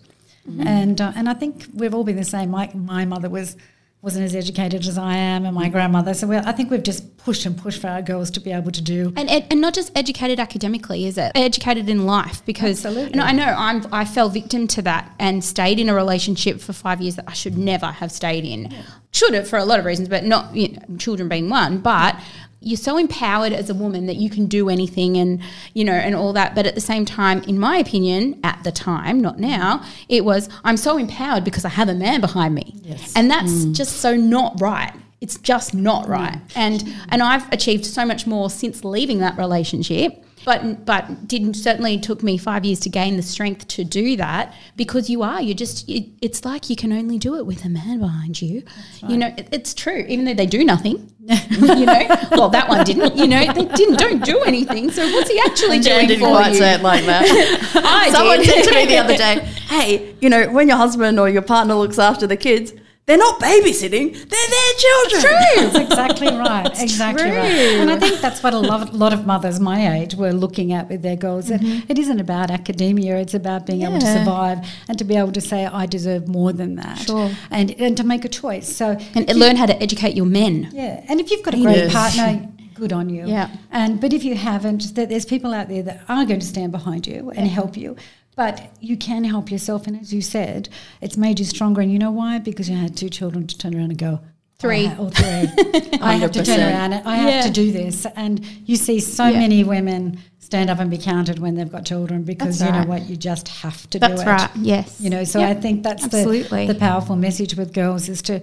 And 0.62 1.02
uh, 1.02 1.12
and 1.14 1.28
I 1.28 1.34
think 1.34 1.66
we've 1.74 1.94
all 1.94 2.06
been 2.06 2.16
the 2.16 2.24
same. 2.24 2.52
My 2.52 2.72
my 2.74 3.04
mother 3.04 3.30
was 3.30 3.58
wasn't 4.02 4.26
as 4.26 4.36
educated 4.36 4.86
as 4.86 4.98
I 4.98 5.16
am, 5.16 5.46
and 5.46 5.56
my 5.56 5.70
mm. 5.70 5.72
grandmother. 5.72 6.14
So 6.14 6.32
I 6.32 6.52
think 6.52 6.70
we've 6.70 6.84
just 6.84 7.18
pushed 7.18 7.46
and 7.46 7.58
pushed 7.58 7.82
for 7.82 7.88
our 7.88 8.02
girls 8.02 8.30
to 8.32 8.40
be 8.40 8.52
able 8.52 8.72
to 8.72 8.82
do. 8.82 9.12
And, 9.18 9.30
and 9.30 9.60
not 9.60 9.74
just 9.74 9.92
educated 9.98 10.40
academically, 10.40 11.06
is 11.06 11.18
it? 11.18 11.32
Educated 11.36 11.90
in 11.90 12.06
life 12.06 12.46
because 12.46 12.86
Absolutely. 12.86 13.14
and 13.14 13.22
I 13.22 13.32
know 13.32 13.46
I'm 13.46 13.86
I 13.92 14.06
fell 14.06 14.30
victim 14.30 14.68
to 14.68 14.82
that 14.84 15.14
and 15.20 15.44
stayed 15.44 15.80
in 15.80 15.90
a 15.90 15.96
relationship 15.96 16.62
for 16.62 16.74
five 16.74 17.02
years 17.02 17.16
that 17.16 17.26
I 17.28 17.34
should 17.34 17.54
mm. 17.54 17.60
never 17.60 17.88
have 17.88 18.12
stayed 18.12 18.46
in. 18.46 18.74
Should 19.12 19.34
have 19.34 19.48
for 19.48 19.58
a 19.58 19.66
lot 19.66 19.80
of 19.80 19.86
reasons, 19.86 20.10
but 20.10 20.24
not 20.24 20.56
you 20.56 20.74
know, 20.74 20.98
children 20.98 21.28
being 21.28 21.50
one. 21.50 21.80
But 21.80 22.20
you're 22.68 22.78
so 22.78 22.98
empowered 22.98 23.54
as 23.54 23.70
a 23.70 23.74
woman 23.74 24.06
that 24.08 24.18
you 24.18 24.30
can 24.30 24.46
do 24.48 24.70
anything 24.70 25.18
and 25.18 25.42
you 25.74 25.84
know 25.84 25.94
and 25.94 26.16
all 26.16 26.34
that. 26.34 26.54
But 26.56 26.66
at 26.66 26.76
the 26.76 26.82
same 26.82 27.06
time, 27.06 27.42
in 27.44 27.58
my 27.58 27.78
opinion, 27.78 28.40
at 28.44 28.64
the 28.64 28.72
time, 28.72 29.20
not 29.22 29.40
now, 29.40 29.84
it 30.10 30.26
was 30.26 30.50
I'm 30.64 30.78
so 30.78 30.98
empowered 30.98 31.44
because 31.44 31.66
I 31.66 31.70
have 31.70 31.90
a 31.90 31.96
man 31.96 32.22
behind 32.22 32.54
me, 32.56 32.74
Yes. 32.84 33.14
and 33.16 33.32
that's 33.32 33.52
mm. 33.66 33.74
just 33.74 33.98
so 33.98 34.16
not 34.16 34.60
right. 34.60 34.94
It's 35.20 35.38
just 35.38 35.74
not 35.74 36.06
mm. 36.06 36.10
right. 36.10 36.40
And 36.56 36.84
and 37.10 37.24
I've 37.24 37.52
achieved 37.52 37.86
so 37.86 38.06
much 38.06 38.28
more 38.28 38.50
since 38.50 38.84
leaving 38.84 39.20
that 39.20 39.38
relationship. 39.38 40.24
But 40.46 40.86
but 40.86 41.28
didn't 41.28 41.56
certainly 41.56 42.00
took 42.00 42.24
me 42.24 42.38
five 42.38 42.64
years 42.64 42.80
to 42.82 42.90
gain 42.90 43.18
the 43.18 43.24
strength 43.24 43.68
to 43.70 43.84
do 43.84 44.16
that 44.16 44.54
because 44.78 45.10
you 45.10 45.22
are 45.22 45.42
you're 45.42 45.56
just 45.56 45.90
it, 45.90 46.08
it's 46.22 46.46
like 46.46 46.70
you 46.70 46.76
can 46.78 46.94
only 46.94 47.18
do 47.18 47.36
it 47.36 47.46
with 47.46 47.66
a 47.66 47.70
man 47.70 48.00
behind 48.00 48.42
you. 48.42 48.64
You 49.10 49.18
know 49.18 49.34
it, 49.36 49.50
it's 49.52 49.74
true 49.74 50.06
even 50.08 50.24
though 50.24 50.36
they 50.36 50.46
do 50.46 50.64
nothing. 50.64 51.12
you 51.50 51.86
know 51.86 52.08
well 52.32 52.48
that 52.50 52.70
one 52.70 52.86
didn't. 52.86 53.18
You 53.18 53.28
know 53.28 53.40
they 53.52 53.66
didn't 53.66 54.00
don't 54.00 54.24
do 54.24 54.42
anything. 54.44 54.90
So 54.92 55.04
what's 55.12 55.30
he 55.30 55.38
actually 55.40 55.80
doing 55.80 56.08
didn't 56.08 56.22
for 56.22 56.30
quite 56.30 56.52
you? 56.52 56.60
say 56.60 56.76
it 56.76 56.82
like 56.82 57.04
that. 57.06 57.26
I 57.76 58.12
Someone 58.12 58.40
did. 58.40 58.64
said 58.64 58.72
to 58.72 58.76
me 58.76 58.86
the 58.86 58.98
other 59.00 59.18
day, 59.18 59.40
"Hey, 59.68 60.16
you 60.22 60.30
know, 60.30 60.50
when 60.50 60.70
your 60.70 60.78
husband 60.78 61.20
or 61.20 61.28
your 61.28 61.42
partner 61.42 61.74
looks 61.74 62.00
after 62.00 62.26
the 62.26 62.38
kids, 62.38 62.72
they're 63.08 63.18
not 63.18 63.40
babysitting; 63.40 64.12
they're 64.14 64.50
their 64.58 64.74
children." 64.86 65.22
True. 65.22 65.56
That's 65.62 65.78
exactly 65.78 66.28
right. 66.28 66.82
exactly 66.82 67.32
right. 67.32 67.80
And 67.82 67.90
I 67.90 67.98
think 67.98 68.20
that's 68.20 68.44
what 68.44 68.54
a 68.54 68.60
lot, 68.60 68.94
lot 68.94 69.14
of 69.14 69.26
mothers 69.26 69.60
my 69.60 69.98
age 69.98 70.14
were 70.16 70.32
looking 70.34 70.74
at 70.74 70.90
with 70.90 71.02
their 71.02 71.16
goals. 71.16 71.48
That 71.48 71.62
mm-hmm. 71.62 71.90
It 71.92 71.98
isn't 71.98 72.20
about 72.20 72.52
academia; 72.52 73.18
it's 73.18 73.34
about 73.34 73.66
being 73.66 73.82
able 73.84 74.00
to 74.00 74.14
survive 74.18 74.60
and 74.88 74.98
to 75.00 75.06
be 75.06 75.16
able 75.16 75.32
to 75.32 75.42
say, 75.42 75.66
"I 75.66 75.86
deserve 75.86 76.28
more 76.28 76.52
than 76.54 76.76
that," 76.76 77.00
Sure. 77.00 77.32
and 77.50 77.72
and 77.80 77.96
to 77.98 78.04
make 78.04 78.26
a 78.26 78.30
choice. 78.30 78.68
So 78.76 78.98
and 79.16 79.34
learn 79.36 79.56
how 79.56 79.66
to 79.66 79.82
educate 79.82 80.16
your 80.16 80.26
men. 80.26 80.70
yeah, 80.74 81.04
and 81.08 81.20
if 81.22 81.32
you've 81.32 81.44
got 81.44 81.54
a 81.54 81.62
great 81.62 81.78
Yes. 81.78 81.94
partner, 81.94 82.50
good 82.76 82.94
on 82.94 83.10
you. 83.10 83.26
Yeah. 83.26 83.50
And 83.72 84.00
but 84.02 84.12
if 84.14 84.24
you 84.24 84.36
haven't, 84.36 84.96
that 84.96 85.10
there's 85.10 85.26
people 85.26 85.54
out 85.54 85.68
there 85.70 85.84
that 85.84 86.02
are 86.10 86.26
going 86.26 86.40
to 86.40 86.46
stand 86.46 86.72
behind 86.72 87.08
you 87.08 87.32
and 87.36 87.48
help 87.48 87.78
you. 87.78 87.96
But 88.38 88.72
you 88.80 88.96
can 88.96 89.24
help 89.26 89.52
yourself, 89.52 89.88
and 89.88 90.00
as 90.00 90.14
you 90.14 90.22
said, 90.22 90.70
it's 91.02 91.18
made 91.18 91.40
you 91.40 91.46
stronger. 91.46 91.82
And 91.82 91.92
you 91.92 92.00
know 92.00 92.12
why? 92.12 92.38
Because 92.40 92.70
you 92.70 92.78
had 92.78 92.96
two 92.96 93.10
children 93.10 93.48
to 93.48 93.58
turn 93.58 93.76
around 93.76 93.90
and 93.90 93.98
go. 93.98 94.22
Three. 94.60 94.88
Oh, 94.98 95.06
or 95.08 95.10
three. 95.12 95.26
I 96.02 96.14
have 96.14 96.32
to 96.32 96.44
turn 96.46 96.60
around. 96.60 96.94
and 96.94 97.08
I 97.08 97.16
have 97.18 97.30
Yeah. 97.30 97.42
to 97.42 97.52
do 97.52 97.72
this. 97.72 98.06
And 98.16 98.44
you 98.66 98.76
see 98.76 99.00
so 99.00 99.28
Yeah. 99.28 99.40
many 99.40 99.64
women 99.64 100.20
stand 100.40 100.70
up 100.70 100.80
and 100.80 100.90
be 100.90 100.98
counted 100.98 101.40
when 101.40 101.56
they've 101.56 101.72
got 101.72 101.84
children 101.86 102.24
because 102.24 102.60
That's 102.60 102.68
you 102.70 102.74
know 102.74 102.80
right. 102.88 103.02
what, 103.02 103.10
you 103.10 103.18
just 103.18 103.48
have 103.50 103.88
to 103.90 104.00
That's 104.00 104.16
do 104.16 104.22
it. 104.22 104.26
right. 104.32 104.50
Yes. 104.56 105.02
You 105.02 105.10
know, 105.10 105.24
so 105.26 105.40
Yep. 105.40 105.58
I 105.58 105.60
think 105.60 105.84
that's 105.84 106.04
Absolutely. 106.06 106.68
the, 106.68 106.74
the 106.74 106.80
powerful 106.80 107.16
message 107.16 107.56
with 107.56 107.74
girls 107.74 108.08
is 108.08 108.22
to, 108.24 108.42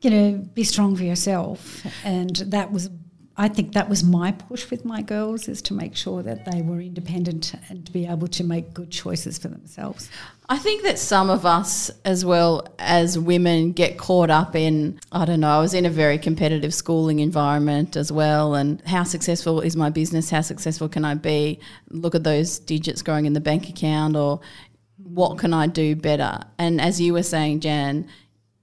you 0.00 0.10
know, 0.10 0.32
be 0.54 0.64
strong 0.64 0.96
for 0.96 1.04
yourself. 1.04 1.86
And 2.04 2.34
that 2.36 2.72
was, 2.72 2.90
I 3.36 3.48
think 3.48 3.72
that 3.72 3.88
was 3.88 4.04
my 4.04 4.30
push 4.30 4.70
with 4.70 4.84
my 4.84 5.02
girls 5.02 5.48
is 5.48 5.60
to 5.62 5.74
make 5.74 5.96
sure 5.96 6.22
that 6.22 6.44
they 6.44 6.62
were 6.62 6.80
independent 6.80 7.52
and 7.68 7.84
to 7.84 7.90
be 7.90 8.06
able 8.06 8.28
to 8.28 8.44
make 8.44 8.72
good 8.72 8.92
choices 8.92 9.38
for 9.38 9.48
themselves. 9.48 10.08
I 10.48 10.56
think 10.56 10.84
that 10.84 11.00
some 11.00 11.30
of 11.30 11.44
us, 11.44 11.90
as 12.04 12.24
well 12.24 12.68
as 12.78 13.18
women, 13.18 13.72
get 13.72 13.98
caught 13.98 14.30
up 14.30 14.54
in, 14.54 15.00
I 15.10 15.24
don't 15.24 15.40
know, 15.40 15.50
I 15.50 15.60
was 15.60 15.74
in 15.74 15.84
a 15.84 15.90
very 15.90 16.16
competitive 16.16 16.72
schooling 16.72 17.18
environment 17.18 17.96
as 17.96 18.12
well. 18.12 18.54
And 18.54 18.80
how 18.82 19.02
successful 19.02 19.60
is 19.60 19.74
my 19.74 19.90
business? 19.90 20.30
How 20.30 20.42
successful 20.42 20.88
can 20.88 21.04
I 21.04 21.14
be? 21.14 21.58
Look 21.90 22.14
at 22.14 22.22
those 22.22 22.60
digits 22.60 23.02
growing 23.02 23.26
in 23.26 23.32
the 23.32 23.40
bank 23.40 23.68
account 23.68 24.14
or 24.14 24.40
what 25.02 25.38
can 25.38 25.52
I 25.52 25.66
do 25.66 25.96
better? 25.96 26.38
And 26.56 26.80
as 26.80 27.00
you 27.00 27.12
were 27.14 27.24
saying, 27.24 27.60
Jan, 27.60 28.06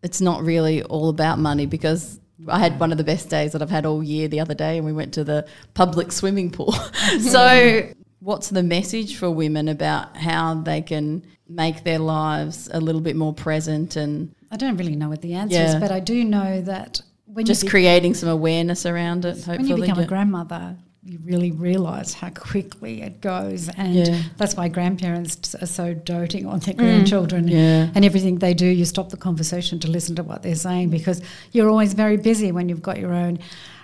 it's 0.01 0.21
not 0.21 0.43
really 0.43 0.81
all 0.83 1.09
about 1.09 1.39
money 1.39 1.65
because 1.65 2.20
I 2.47 2.59
had 2.59 2.79
one 2.79 2.91
of 2.91 2.97
the 2.97 3.03
best 3.03 3.29
days 3.29 3.51
that 3.53 3.61
I've 3.61 3.69
had 3.69 3.85
all 3.85 4.03
year 4.03 4.27
the 4.27 4.39
other 4.39 4.53
day, 4.53 4.77
and 4.77 4.85
we 4.85 4.93
went 4.93 5.13
to 5.15 5.23
the 5.23 5.47
public 5.73 6.11
swimming 6.11 6.51
pool. 6.51 6.71
so, 7.21 7.89
what's 8.19 8.49
the 8.49 8.63
message 8.63 9.17
for 9.17 9.29
women 9.29 9.67
about 9.67 10.15
how 10.17 10.55
they 10.55 10.81
can 10.81 11.25
make 11.47 11.83
their 11.83 11.99
lives 11.99 12.69
a 12.73 12.79
little 12.79 13.01
bit 13.01 13.15
more 13.15 13.33
present? 13.33 13.95
And 13.95 14.33
I 14.51 14.57
don't 14.57 14.77
really 14.77 14.95
know 14.95 15.09
what 15.09 15.21
the 15.21 15.33
answer 15.33 15.55
yeah. 15.55 15.75
is, 15.75 15.75
but 15.75 15.91
I 15.91 15.99
do 15.99 16.23
know 16.23 16.61
that 16.61 17.01
when 17.25 17.45
just 17.45 17.63
be- 17.63 17.69
creating 17.69 18.13
some 18.13 18.29
awareness 18.29 18.85
around 18.85 19.25
it. 19.25 19.37
Hopefully, 19.43 19.57
when 19.57 19.67
you 19.67 19.75
become 19.77 19.99
a 19.99 20.07
grandmother, 20.07 20.77
you 21.03 21.19
really 21.23 21.51
realise 21.51 22.13
how 22.13 22.29
quickly 22.29 23.01
it 23.01 23.21
goes, 23.21 23.69
and 23.69 23.95
yeah. 23.95 24.21
that's 24.37 24.55
why 24.55 24.67
grandparents 24.67 25.55
are 25.55 25.65
so 25.65 25.95
doting 25.95 26.45
on 26.45 26.59
their 26.59 26.75
mm. 26.75 26.77
grandchildren 26.77 27.47
yeah. 27.47 27.89
and 27.95 28.05
everything 28.05 28.37
they 28.37 28.53
do. 28.53 28.67
You 28.67 28.85
stop 28.85 29.09
the 29.09 29.17
conversation 29.17 29.79
to 29.79 29.89
listen 29.89 30.15
to 30.17 30.23
what 30.23 30.43
they're 30.43 30.53
saying 30.53 30.89
because 30.89 31.21
you're 31.51 31.69
always 31.69 31.93
very 31.93 32.17
busy 32.17 32.51
when 32.51 32.69
you've 32.69 32.83
got 32.83 32.99
your 32.99 33.13
own. 33.13 33.39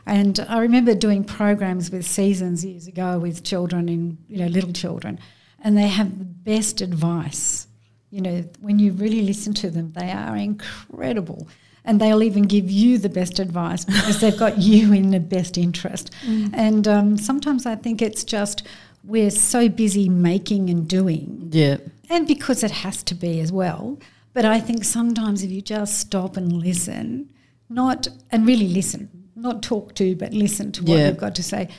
And 0.05 0.39
I 0.47 0.59
remember 0.59 0.93
doing 0.93 1.24
programs 1.24 1.89
with 1.89 2.05
Seasons 2.05 2.63
years 2.63 2.88
ago 2.88 3.17
with 3.17 3.43
children 3.43 3.89
in 3.89 4.17
you 4.27 4.38
know 4.38 4.47
little 4.47 4.74
children, 4.74 5.19
and 5.63 5.75
they 5.75 5.88
have 5.88 6.19
the 6.19 6.25
best 6.25 6.81
advice. 6.81 7.67
You 8.12 8.21
know, 8.21 8.45
when 8.62 8.77
you 8.77 8.91
really 8.93 9.21
listen 9.21 9.53
to 9.55 9.71
them, 9.71 9.91
they 9.93 10.12
are 10.12 10.38
incredible 10.38 11.47
and 11.88 12.01
they'll 12.01 12.22
even 12.22 12.44
give 12.44 12.70
you 12.70 12.98
the 12.98 13.10
best 13.10 13.39
advice 13.39 13.86
because 13.86 14.20
they've 14.20 14.38
got 14.38 14.58
you 14.60 14.94
in 14.94 15.12
the 15.12 15.20
best 15.20 15.58
interest. 15.58 16.12
Mm. 16.27 16.50
And 16.53 16.88
um, 16.88 17.17
sometimes 17.17 17.65
I 17.65 17.75
think 17.75 18.01
it's 18.01 18.24
just 18.24 18.63
we're 19.03 19.29
so 19.29 19.70
busy 19.70 20.10
making 20.10 20.70
and 20.70 20.86
doing. 20.86 21.50
Yeah. 21.51 21.77
And 22.10 22.27
because 22.27 22.63
it 22.63 22.72
has 22.72 23.01
to 23.03 23.15
be 23.15 23.39
as 23.39 23.51
well. 23.51 23.98
But 24.34 24.44
I 24.44 24.60
think 24.60 24.84
sometimes 24.84 25.44
if 25.44 25.51
you 25.51 25.62
just 25.62 26.00
stop 26.00 26.36
and 26.36 26.51
listen, 26.51 27.29
not 27.70 28.08
and 28.32 28.46
really 28.46 28.67
listen, 28.67 29.10
not 29.36 29.62
talk 29.62 29.96
to, 29.96 30.15
but 30.15 30.34
listen 30.34 30.72
to 30.74 30.84
what 30.84 30.98
yeah. 30.98 31.03
they've 31.06 31.17
got 31.17 31.36
to 31.36 31.44
say. 31.44 31.70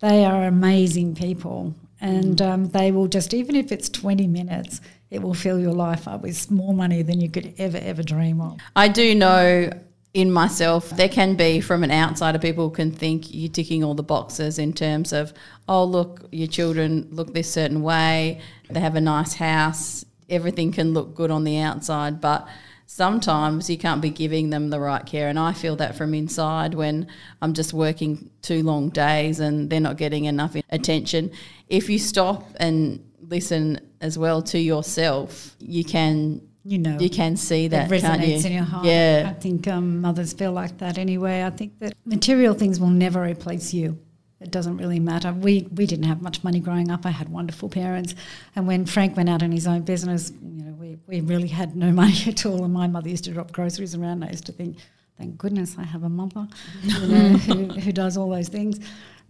They 0.00 0.24
are 0.24 0.44
amazing 0.44 1.14
people, 1.16 1.74
and 2.00 2.36
mm. 2.36 2.46
um, 2.46 2.68
they 2.68 2.92
will 2.92 3.08
just 3.08 3.34
even 3.34 3.56
if 3.56 3.72
it's 3.72 3.88
twenty 3.88 4.26
minutes, 4.26 4.80
it 5.10 5.22
will 5.22 5.34
fill 5.34 5.58
your 5.58 5.72
life 5.72 6.08
up 6.08 6.22
with 6.22 6.50
more 6.50 6.74
money 6.74 7.02
than 7.02 7.20
you 7.20 7.30
could 7.30 7.54
ever, 7.58 7.78
ever 7.78 8.02
dream 8.02 8.40
of. 8.40 8.58
I 8.74 8.88
do 8.88 9.14
know 9.14 9.70
in 10.14 10.32
myself, 10.32 10.90
there 10.90 11.10
can 11.10 11.36
be 11.36 11.60
from 11.60 11.84
an 11.84 11.90
outsider, 11.90 12.38
people 12.38 12.70
can 12.70 12.90
think 12.90 13.26
you're 13.34 13.50
ticking 13.50 13.84
all 13.84 13.94
the 13.94 14.02
boxes 14.02 14.58
in 14.58 14.72
terms 14.72 15.12
of, 15.12 15.32
oh, 15.68 15.84
look, 15.84 16.26
your 16.32 16.48
children 16.48 17.06
look 17.10 17.34
this 17.34 17.52
certain 17.52 17.82
way, 17.82 18.40
they 18.70 18.80
have 18.80 18.96
a 18.96 19.00
nice 19.00 19.34
house, 19.34 20.06
everything 20.30 20.72
can 20.72 20.94
look 20.94 21.14
good 21.14 21.30
on 21.30 21.44
the 21.44 21.58
outside, 21.58 22.18
but 22.20 22.48
sometimes 22.86 23.68
you 23.68 23.76
can't 23.76 24.00
be 24.00 24.08
giving 24.08 24.48
them 24.48 24.70
the 24.70 24.80
right 24.80 25.04
care. 25.04 25.28
And 25.28 25.38
I 25.38 25.52
feel 25.52 25.76
that 25.76 25.96
from 25.96 26.14
inside 26.14 26.74
when 26.74 27.08
I'm 27.42 27.52
just 27.52 27.74
working 27.74 28.30
two 28.40 28.62
long 28.62 28.88
days 28.88 29.38
and 29.40 29.68
they're 29.68 29.80
not 29.80 29.98
getting 29.98 30.24
enough 30.24 30.56
attention. 30.70 31.30
If 31.68 31.90
you 31.90 31.98
stop 31.98 32.48
and 32.58 33.04
listen 33.20 33.80
as 34.00 34.18
well 34.18 34.42
to 34.42 34.58
yourself, 34.58 35.56
you 35.58 35.84
can 35.84 36.40
you 36.64 36.78
know 36.78 36.98
you 36.98 37.08
can 37.08 37.36
see 37.36 37.68
that 37.68 37.90
it 37.90 38.02
resonates 38.02 38.44
in 38.44 38.52
your 38.52 38.64
heart. 38.64 38.84
Yeah, 38.84 39.28
I 39.30 39.38
think 39.38 39.68
um, 39.68 40.00
mothers 40.00 40.32
feel 40.32 40.52
like 40.52 40.78
that 40.78 40.98
anyway. 40.98 41.44
I 41.44 41.50
think 41.50 41.78
that 41.78 41.94
material 42.04 42.54
things 42.54 42.80
will 42.80 42.90
never 42.90 43.22
replace 43.22 43.72
you. 43.72 43.98
It 44.40 44.50
doesn't 44.50 44.76
really 44.76 45.00
matter. 45.00 45.32
We 45.32 45.68
we 45.74 45.86
didn't 45.86 46.04
have 46.06 46.20
much 46.20 46.44
money 46.44 46.60
growing 46.60 46.90
up. 46.90 47.06
I 47.06 47.10
had 47.10 47.28
wonderful 47.28 47.68
parents, 47.68 48.14
and 48.54 48.66
when 48.66 48.84
Frank 48.84 49.16
went 49.16 49.28
out 49.28 49.42
on 49.42 49.52
his 49.52 49.66
own 49.66 49.82
business, 49.82 50.30
you 50.42 50.64
know, 50.64 50.72
we 50.72 50.98
we 51.06 51.20
really 51.20 51.48
had 51.48 51.76
no 51.76 51.90
money 52.02 52.18
at 52.26 52.44
all. 52.44 52.64
And 52.64 52.74
my 52.74 52.86
mother 52.86 53.08
used 53.08 53.24
to 53.24 53.30
drop 53.32 53.52
groceries 53.52 53.94
around. 53.94 54.24
I 54.24 54.30
used 54.30 54.46
to 54.46 54.52
think, 54.52 54.76
thank 55.16 55.38
goodness 55.38 55.76
I 55.78 55.84
have 55.84 56.02
a 56.02 56.08
mother, 56.08 56.48
you 56.82 57.06
know, 57.06 57.28
who, 57.38 57.66
who 57.80 57.92
does 57.92 58.16
all 58.16 58.28
those 58.28 58.48
things. 58.48 58.78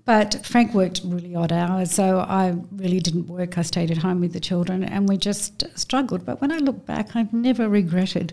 But 0.07 0.47
Frank 0.47 0.73
worked 0.73 1.01
really 1.05 1.35
odd 1.35 1.51
hours, 1.51 1.91
so 1.91 2.21
I 2.21 2.55
really 2.71 3.01
didn't 3.01 3.27
work. 3.27 3.59
I 3.59 3.63
stayed 3.63 3.91
at 3.91 3.99
home 3.99 4.21
with 4.21 4.33
the 4.33 4.41
children 4.41 4.85
and 4.85 5.09
we 5.09 5.17
just 5.17 5.65
struggled. 5.77 6.25
But 6.25 6.41
when 6.41 6.53
I 6.53 6.59
look 6.59 6.87
back, 6.87 7.17
I've 7.17 7.33
never 7.33 7.69
regretted 7.69 8.33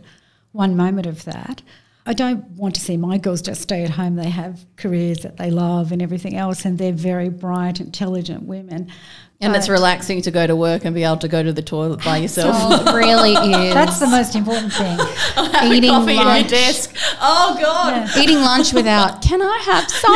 one 0.52 0.78
moment 0.78 1.08
of 1.08 1.26
that. 1.26 1.64
I 2.06 2.14
don't 2.14 2.44
want 2.52 2.76
to 2.76 2.82
see 2.82 2.98
my 2.98 3.18
girls 3.18 3.42
just 3.42 3.62
stay 3.62 3.84
at 3.84 3.92
home. 3.92 4.16
They 4.16 4.30
have 4.30 4.66
careers 4.76 5.20
that 5.20 5.38
they 5.38 5.50
love 5.50 5.92
and 5.94 6.02
everything 6.02 6.36
else, 6.36 6.66
and 6.66 6.78
they're 6.78 6.92
very 6.92 7.30
bright, 7.30 7.80
intelligent 7.80 8.44
women. 8.44 8.92
And 9.40 9.56
it's 9.58 9.68
relaxing 9.68 10.22
to 10.22 10.32
go 10.32 10.48
to 10.48 10.56
work 10.56 10.86
and 10.86 10.96
be 10.96 11.04
able 11.04 11.18
to 11.18 11.28
go 11.28 11.44
to 11.44 11.52
the 11.52 11.62
toilet 11.62 12.04
by 12.04 12.18
yourself. 12.24 12.56
Oh, 12.58 12.86
it 12.88 12.94
really 12.98 13.32
is. 13.68 13.74
That's 13.74 14.00
the 14.00 14.08
most 14.08 14.36
important 14.36 14.72
thing. 14.74 14.98
Eating 15.74 15.90
coffee 15.90 16.16
lunch. 16.16 16.50
desk. 16.50 16.96
Oh 17.22 17.58
God. 17.62 18.10
Yeah. 18.16 18.22
Eating 18.24 18.38
lunch 18.40 18.72
without. 18.74 19.22
Can 19.22 19.42
I 19.42 19.58
have 19.66 19.90
some? 19.92 20.16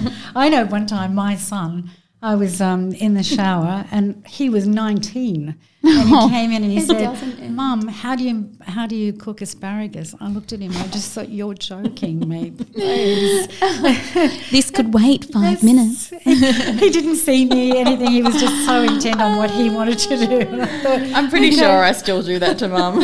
yeah. 0.00 0.14
I 0.34 0.48
know. 0.48 0.64
One 0.66 0.86
time, 0.86 1.14
my 1.14 1.36
son. 1.36 1.90
I 2.20 2.34
was 2.34 2.60
um, 2.60 2.92
in 2.92 3.14
the 3.14 3.22
shower, 3.22 3.86
and 3.90 4.26
he 4.26 4.50
was 4.50 4.66
nineteen 4.66 5.56
and 5.82 6.08
he 6.08 6.28
came 6.28 6.50
in 6.50 6.64
and 6.64 6.72
he 6.72 6.80
said, 6.80 7.50
"Mum, 7.50 7.86
how 7.86 8.16
do 8.16 8.24
you 8.24 8.50
how 8.62 8.86
do 8.86 8.96
you 8.96 9.12
cook 9.12 9.40
asparagus?" 9.40 10.14
I 10.20 10.28
looked 10.28 10.52
at 10.52 10.60
him. 10.60 10.72
I 10.76 10.86
just 10.88 11.12
thought, 11.12 11.28
"You're 11.28 11.54
joking 11.54 12.28
me, 12.28 12.50
this 14.50 14.70
could 14.70 14.92
wait 14.92 15.26
five 15.32 15.62
minutes." 15.62 16.08
he 16.22 16.90
didn't 16.90 17.16
see 17.16 17.44
me 17.46 17.78
anything. 17.78 18.10
He 18.10 18.22
was 18.22 18.40
just 18.40 18.66
so 18.66 18.82
intent 18.82 19.20
on 19.20 19.36
what 19.36 19.50
he 19.50 19.70
wanted 19.70 19.98
to 19.98 20.16
do. 20.16 20.60
I 20.60 20.66
thought, 20.82 21.00
I'm 21.14 21.30
pretty 21.30 21.52
sure 21.52 21.68
know, 21.68 21.78
I 21.80 21.92
still 21.92 22.22
do 22.22 22.38
that 22.40 22.58
to 22.58 22.68
Mum. 22.68 22.98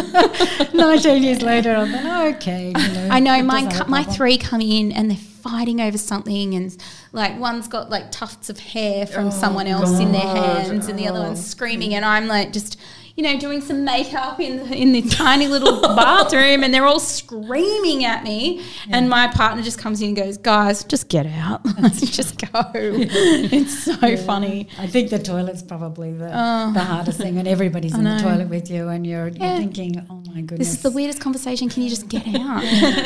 Nineteen 0.74 1.22
years 1.22 1.42
later, 1.42 1.76
I 1.76 1.90
thought, 1.90 2.34
"Okay." 2.36 2.72
You 2.76 2.92
know, 2.94 3.08
I 3.10 3.20
know 3.20 3.42
my 3.42 3.84
my 3.86 4.02
three 4.02 4.36
come 4.36 4.60
in 4.60 4.90
and 4.92 5.10
they're 5.10 5.33
fighting 5.44 5.78
over 5.78 5.98
something 5.98 6.54
and 6.54 6.74
like 7.12 7.38
one's 7.38 7.68
got 7.68 7.90
like 7.90 8.10
tufts 8.10 8.48
of 8.48 8.58
hair 8.58 9.06
from 9.06 9.26
oh 9.26 9.30
someone 9.30 9.66
else 9.66 9.90
God. 9.90 10.00
in 10.00 10.12
their 10.12 10.22
hands 10.22 10.88
and 10.88 10.98
the 10.98 11.06
other 11.06 11.20
one's 11.20 11.38
oh. 11.38 11.42
screaming 11.42 11.94
and 11.94 12.02
I'm 12.02 12.26
like 12.26 12.50
just 12.50 12.80
you 13.16 13.22
know, 13.22 13.38
doing 13.38 13.60
some 13.60 13.84
makeup 13.84 14.40
in 14.40 14.72
in 14.72 14.90
this 14.92 15.14
tiny 15.14 15.46
little 15.46 15.80
bathroom, 15.94 16.64
and 16.64 16.74
they're 16.74 16.84
all 16.84 16.98
screaming 16.98 18.04
at 18.04 18.24
me. 18.24 18.56
Yeah. 18.56 18.96
And 18.96 19.08
my 19.08 19.28
partner 19.28 19.62
just 19.62 19.78
comes 19.78 20.02
in 20.02 20.08
and 20.08 20.16
goes, 20.16 20.36
"Guys, 20.36 20.82
just 20.82 21.08
get 21.08 21.26
out, 21.26 21.64
just 21.94 22.40
go." 22.40 22.60
it's 22.74 23.84
so 23.84 23.94
yeah. 24.04 24.16
funny. 24.16 24.68
I 24.78 24.88
think 24.88 25.10
the 25.10 25.20
toilet's 25.20 25.62
probably 25.62 26.12
the, 26.12 26.26
uh, 26.26 26.72
the 26.72 26.80
hardest 26.80 27.18
thing, 27.18 27.38
and 27.38 27.46
everybody's 27.46 27.94
in 27.94 28.02
the 28.02 28.18
toilet 28.18 28.48
with 28.48 28.68
you, 28.68 28.88
and 28.88 29.06
you're, 29.06 29.28
you're 29.28 29.58
thinking, 29.58 30.04
"Oh 30.10 30.20
my 30.34 30.40
goodness, 30.40 30.58
this 30.58 30.72
is 30.72 30.82
the 30.82 30.90
weirdest 30.90 31.20
conversation. 31.20 31.68
Can 31.68 31.84
you 31.84 31.90
just 31.90 32.08
get 32.08 32.26
out?" 32.26 32.62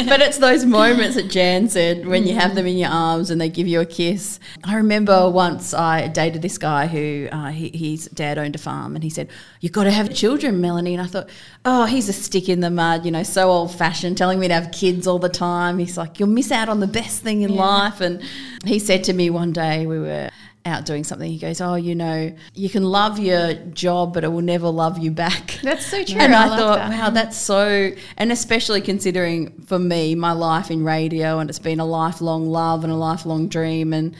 but 0.09 0.23
it's 0.23 0.39
those 0.39 0.65
moments 0.65 1.17
that 1.17 1.29
Jan 1.29 1.69
said 1.69 2.07
when 2.07 2.27
you 2.27 2.35
have 2.35 2.55
them 2.55 2.67
in 2.67 2.79
your 2.79 2.91
arms 2.91 3.31
and 3.31 3.39
they 3.39 3.51
give 3.51 3.67
you 3.67 3.81
a 3.81 3.87
kiss. 3.87 4.41
I 4.65 4.77
remember 4.77 5.29
once 5.29 5.75
I 5.75 6.09
dated 6.09 6.41
this 6.41 6.57
guy 6.57 6.87
who 6.87 7.29
uh, 7.31 7.51
he, 7.51 7.69
his 7.75 8.07
dad 8.07 8.39
owned 8.39 8.55
a 8.55 8.59
farm, 8.59 8.95
and 8.95 9.05
he 9.05 9.11
said, 9.11 9.29
"You've 9.61 9.73
got 9.73 9.85
to 9.85 9.98
have 9.99 10.15
children, 10.15 10.61
Melanie. 10.61 10.95
And 10.95 11.03
I 11.03 11.07
thought, 11.07 11.29
oh, 11.65 11.85
he's 11.85 12.09
a 12.09 12.13
stick 12.13 12.49
in 12.49 12.61
the 12.61 12.71
mud, 12.71 13.05
you 13.05 13.11
know, 13.11 13.23
so 13.23 13.51
old 13.51 13.75
fashioned, 13.75 14.17
telling 14.17 14.41
me 14.41 14.49
to 14.49 14.55
have 14.55 14.73
kids 14.73 15.07
all 15.07 15.19
the 15.19 15.29
time. 15.29 15.79
He's 15.79 15.99
like, 15.99 16.19
you'll 16.19 16.29
miss 16.29 16.51
out 16.51 16.69
on 16.69 16.81
the 16.81 16.87
best 16.87 17.23
thing 17.23 17.43
in 17.43 17.53
yeah. 17.53 17.61
life. 17.61 18.01
And 18.01 18.23
he 18.65 18.79
said 18.79 19.05
to 19.05 19.13
me 19.13 19.29
one 19.31 19.53
day, 19.53 19.87
we 19.87 19.99
were 19.99 20.31
out 20.65 20.85
doing 20.85 21.05
something, 21.05 21.31
he 21.31 21.39
goes, 21.39 21.61
Oh, 21.61 21.77
you 21.77 21.95
know, 21.95 22.35
you 22.55 22.69
can 22.69 22.83
love 22.83 23.19
your 23.19 23.55
job, 23.55 24.13
but 24.13 24.25
it 24.25 24.29
will 24.29 24.43
never 24.43 24.69
love 24.69 24.99
you 24.99 25.11
back. 25.11 25.59
That's 25.63 25.87
so 25.87 26.05
true. 26.05 26.21
And 26.21 26.35
I, 26.35 26.45
I 26.45 26.57
thought, 26.59 26.79
that. 26.79 26.91
wow, 26.91 27.11
that's 27.11 27.37
so, 27.37 27.91
and 28.17 28.31
especially 28.33 28.81
considering 28.81 29.63
for 29.63 29.79
me, 29.79 30.15
my 30.15 30.33
life 30.33 30.71
in 30.71 30.85
radio, 30.85 31.39
and 31.39 31.49
it's 31.49 31.59
been 31.59 31.81
a 31.81 31.87
lifelong 31.87 32.47
love 32.47 32.85
and 32.85 32.93
a 32.93 32.97
lifelong 32.97 33.49
dream. 33.49 33.93
And 33.93 34.15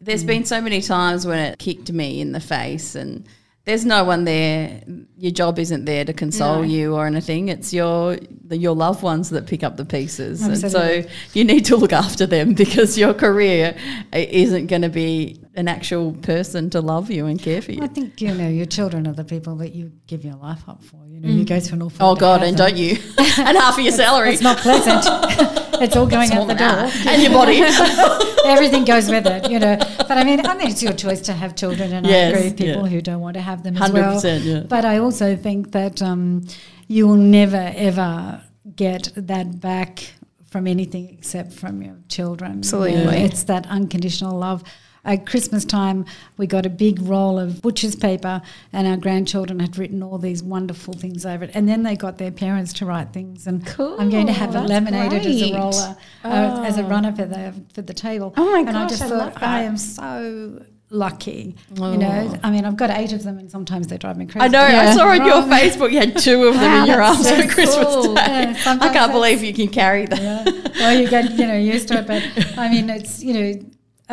there's 0.00 0.24
mm. 0.24 0.28
been 0.28 0.44
so 0.44 0.60
many 0.60 0.80
times 0.80 1.26
when 1.26 1.38
it 1.38 1.58
kicked 1.58 1.92
me 1.92 2.20
in 2.20 2.32
the 2.32 2.40
face 2.40 2.94
and, 2.94 3.24
there's 3.64 3.84
no 3.84 4.02
one 4.02 4.24
there. 4.24 4.82
Your 5.16 5.30
job 5.30 5.58
isn't 5.58 5.84
there 5.84 6.04
to 6.04 6.12
console 6.12 6.56
no. 6.56 6.62
you 6.62 6.94
or 6.96 7.06
anything. 7.06 7.48
It's 7.48 7.72
your 7.72 8.16
the, 8.44 8.56
your 8.56 8.74
loved 8.74 9.02
ones 9.02 9.30
that 9.30 9.46
pick 9.46 9.62
up 9.62 9.76
the 9.76 9.84
pieces, 9.84 10.42
Absolutely. 10.42 10.98
and 10.98 11.04
so 11.04 11.10
you 11.32 11.44
need 11.44 11.64
to 11.66 11.76
look 11.76 11.92
after 11.92 12.26
them 12.26 12.54
because 12.64 12.98
your 12.98 13.14
career 13.14 13.76
isn't 14.12 14.66
going 14.66 14.82
to 14.82 14.88
be 14.88 15.38
an 15.54 15.68
actual 15.68 16.12
person 16.14 16.70
to 16.70 16.80
love 16.80 17.10
you 17.10 17.26
and 17.26 17.40
care 17.40 17.62
for 17.62 17.70
you. 17.70 17.82
I 17.82 17.86
think 17.86 18.20
you 18.20 18.34
know 18.34 18.48
your 18.48 18.66
children 18.66 19.06
are 19.06 19.12
the 19.12 19.24
people 19.24 19.54
that 19.56 19.74
you 19.74 19.92
give 20.08 20.24
your 20.24 20.36
life 20.36 20.68
up 20.68 20.82
for. 20.82 21.06
You 21.06 21.20
know, 21.20 21.28
mm. 21.28 21.38
you 21.38 21.44
go 21.44 21.60
through 21.60 21.76
an 21.76 21.82
awful. 21.82 22.06
Oh 22.06 22.16
God, 22.16 22.42
and 22.42 22.56
don't 22.56 22.76
you? 22.76 22.96
and 23.18 23.56
half 23.56 23.78
of 23.78 23.84
your 23.84 23.92
salary. 23.92 24.30
It's 24.30 24.42
not 24.42 24.58
pleasant. 24.58 25.04
it's 25.80 25.94
all 25.94 26.06
going 26.06 26.32
out 26.32 26.48
the 26.48 26.54
door, 26.54 26.90
and 27.06 27.22
your 27.22 27.30
body. 27.30 28.31
Everything 28.44 28.84
goes 28.84 29.08
with 29.08 29.26
it, 29.26 29.50
you 29.50 29.58
know. 29.58 29.76
But 29.78 30.12
I 30.12 30.24
mean, 30.24 30.44
I 30.46 30.54
mean, 30.56 30.68
it's 30.68 30.82
your 30.82 30.92
choice 30.92 31.20
to 31.22 31.32
have 31.32 31.54
children, 31.54 31.92
and 31.92 32.06
yes, 32.06 32.34
I 32.34 32.36
agree 32.36 32.48
with 32.50 32.58
people 32.58 32.82
yeah. 32.84 32.88
who 32.88 33.00
don't 33.00 33.20
want 33.20 33.34
to 33.34 33.40
have 33.40 33.62
them 33.62 33.76
as 33.76 33.90
100%, 33.90 33.94
well. 33.94 34.38
Yeah. 34.40 34.60
But 34.68 34.84
I 34.84 34.98
also 34.98 35.36
think 35.36 35.72
that 35.72 36.02
um, 36.02 36.46
you 36.88 37.06
will 37.08 37.16
never 37.16 37.72
ever 37.76 38.42
get 38.76 39.10
that 39.16 39.60
back 39.60 40.12
from 40.46 40.66
anything 40.66 41.08
except 41.10 41.52
from 41.52 41.82
your 41.82 41.96
children. 42.08 42.58
Absolutely, 42.58 42.98
you 42.98 43.04
know, 43.04 43.10
it's 43.10 43.44
that 43.44 43.66
unconditional 43.68 44.38
love. 44.38 44.62
At 45.04 45.26
Christmas 45.26 45.64
time, 45.64 46.04
we 46.36 46.46
got 46.46 46.64
a 46.64 46.70
big 46.70 47.00
roll 47.02 47.38
of 47.38 47.60
butcher's 47.60 47.96
paper, 47.96 48.40
and 48.72 48.86
our 48.86 48.96
grandchildren 48.96 49.58
had 49.60 49.76
written 49.76 50.02
all 50.02 50.18
these 50.18 50.42
wonderful 50.42 50.94
things 50.94 51.26
over 51.26 51.44
it. 51.44 51.50
And 51.54 51.68
then 51.68 51.82
they 51.82 51.96
got 51.96 52.18
their 52.18 52.30
parents 52.30 52.72
to 52.74 52.86
write 52.86 53.12
things. 53.12 53.46
And 53.46 53.66
Cool, 53.66 53.96
I'm 54.00 54.10
going 54.10 54.26
to 54.26 54.32
have 54.32 54.54
it 54.54 54.60
laminated 54.60 55.26
as 55.26 55.42
a 55.42 55.50
great. 55.50 55.54
roller, 55.58 55.96
uh, 56.24 56.62
as 56.64 56.78
a 56.78 56.84
runner 56.84 57.12
for 57.14 57.24
the 57.24 57.52
for 57.74 57.82
the 57.82 57.94
table. 57.94 58.32
Oh 58.36 58.52
my 58.52 58.60
and 58.60 58.68
I 58.70 58.72
gosh, 58.82 58.90
just 58.90 59.02
I 59.02 59.08
thought. 59.08 59.42
I 59.42 59.62
am 59.62 59.76
so 59.76 60.62
lucky. 60.90 61.56
You 61.74 61.96
know, 61.96 62.38
I 62.44 62.50
mean, 62.50 62.64
I've 62.64 62.76
got 62.76 62.90
eight 62.90 63.12
of 63.12 63.22
them, 63.24 63.38
and 63.38 63.50
sometimes 63.50 63.88
they 63.88 63.96
drive 63.98 64.16
me 64.16 64.26
crazy. 64.26 64.44
I 64.44 64.48
know. 64.48 64.60
I 64.62 64.94
saw 64.94 65.08
on 65.08 65.24
your 65.24 65.42
Facebook 65.58 65.90
you 65.90 65.98
had 65.98 66.16
two 66.18 66.44
of 66.44 66.54
them 66.54 66.62
Wow, 66.62 66.82
in 66.82 66.88
your 66.90 67.02
arms 67.02 67.26
so 67.28 67.34
on 67.34 67.48
Christmas 67.48 67.86
cool. 67.86 68.14
Day. 68.14 68.22
Yeah, 68.54 68.78
I 68.80 68.88
can't 68.92 69.10
believe 69.10 69.42
you 69.42 69.52
can 69.54 69.68
carry 69.68 70.06
that. 70.06 70.20
yeah. 70.20 70.44
Well, 70.78 71.00
you 71.00 71.08
get 71.08 71.32
you 71.32 71.46
know 71.46 71.56
used 71.56 71.88
to 71.88 71.98
it, 71.98 72.06
but 72.06 72.22
I 72.58 72.70
mean, 72.70 72.88
it's 72.88 73.22
you 73.22 73.34
know. 73.34 73.60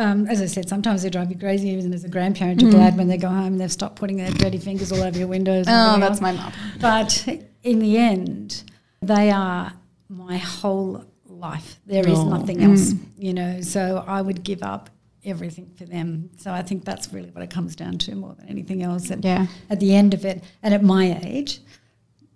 Um, 0.00 0.26
as 0.28 0.40
I 0.40 0.46
said, 0.46 0.66
sometimes 0.68 1.02
they 1.02 1.10
drive 1.10 1.30
you 1.30 1.38
crazy. 1.38 1.68
Even 1.68 1.92
as 1.92 2.04
a 2.04 2.08
grandparent, 2.08 2.62
you're 2.62 2.70
glad 2.70 2.96
when 2.96 3.06
they 3.08 3.18
go 3.18 3.28
home 3.28 3.48
and 3.48 3.60
they've 3.60 3.70
stopped 3.70 3.96
putting 3.96 4.16
their 4.16 4.30
dirty 4.30 4.56
fingers 4.58 4.90
all 4.92 5.02
over 5.02 5.18
your 5.18 5.28
windows. 5.28 5.66
Oh, 5.68 6.00
that's 6.00 6.20
my 6.22 6.32
mum. 6.32 6.52
But 6.80 7.28
in 7.62 7.80
the 7.80 7.98
end, 7.98 8.64
they 9.02 9.30
are 9.30 9.72
my 10.08 10.38
whole 10.38 11.04
life. 11.26 11.78
There 11.86 12.06
is 12.08 12.18
Oh. 12.18 12.28
nothing 12.30 12.62
else, 12.62 12.94
you 13.18 13.34
know. 13.34 13.60
So 13.60 14.02
I 14.06 14.22
would 14.22 14.42
give 14.42 14.62
up 14.62 14.88
everything 15.22 15.70
for 15.76 15.84
them. 15.84 16.30
So 16.38 16.50
I 16.50 16.62
think 16.62 16.86
that's 16.86 17.12
really 17.12 17.28
what 17.30 17.44
it 17.44 17.50
comes 17.50 17.76
down 17.76 17.98
to 17.98 18.14
more 18.14 18.34
than 18.38 18.48
anything 18.48 18.82
else. 18.82 19.10
And 19.10 19.22
Yeah. 19.22 19.48
at 19.68 19.80
the 19.80 19.94
end 19.94 20.14
of 20.14 20.24
it, 20.24 20.42
and 20.62 20.72
at 20.72 20.82
my 20.82 21.20
age, 21.24 21.60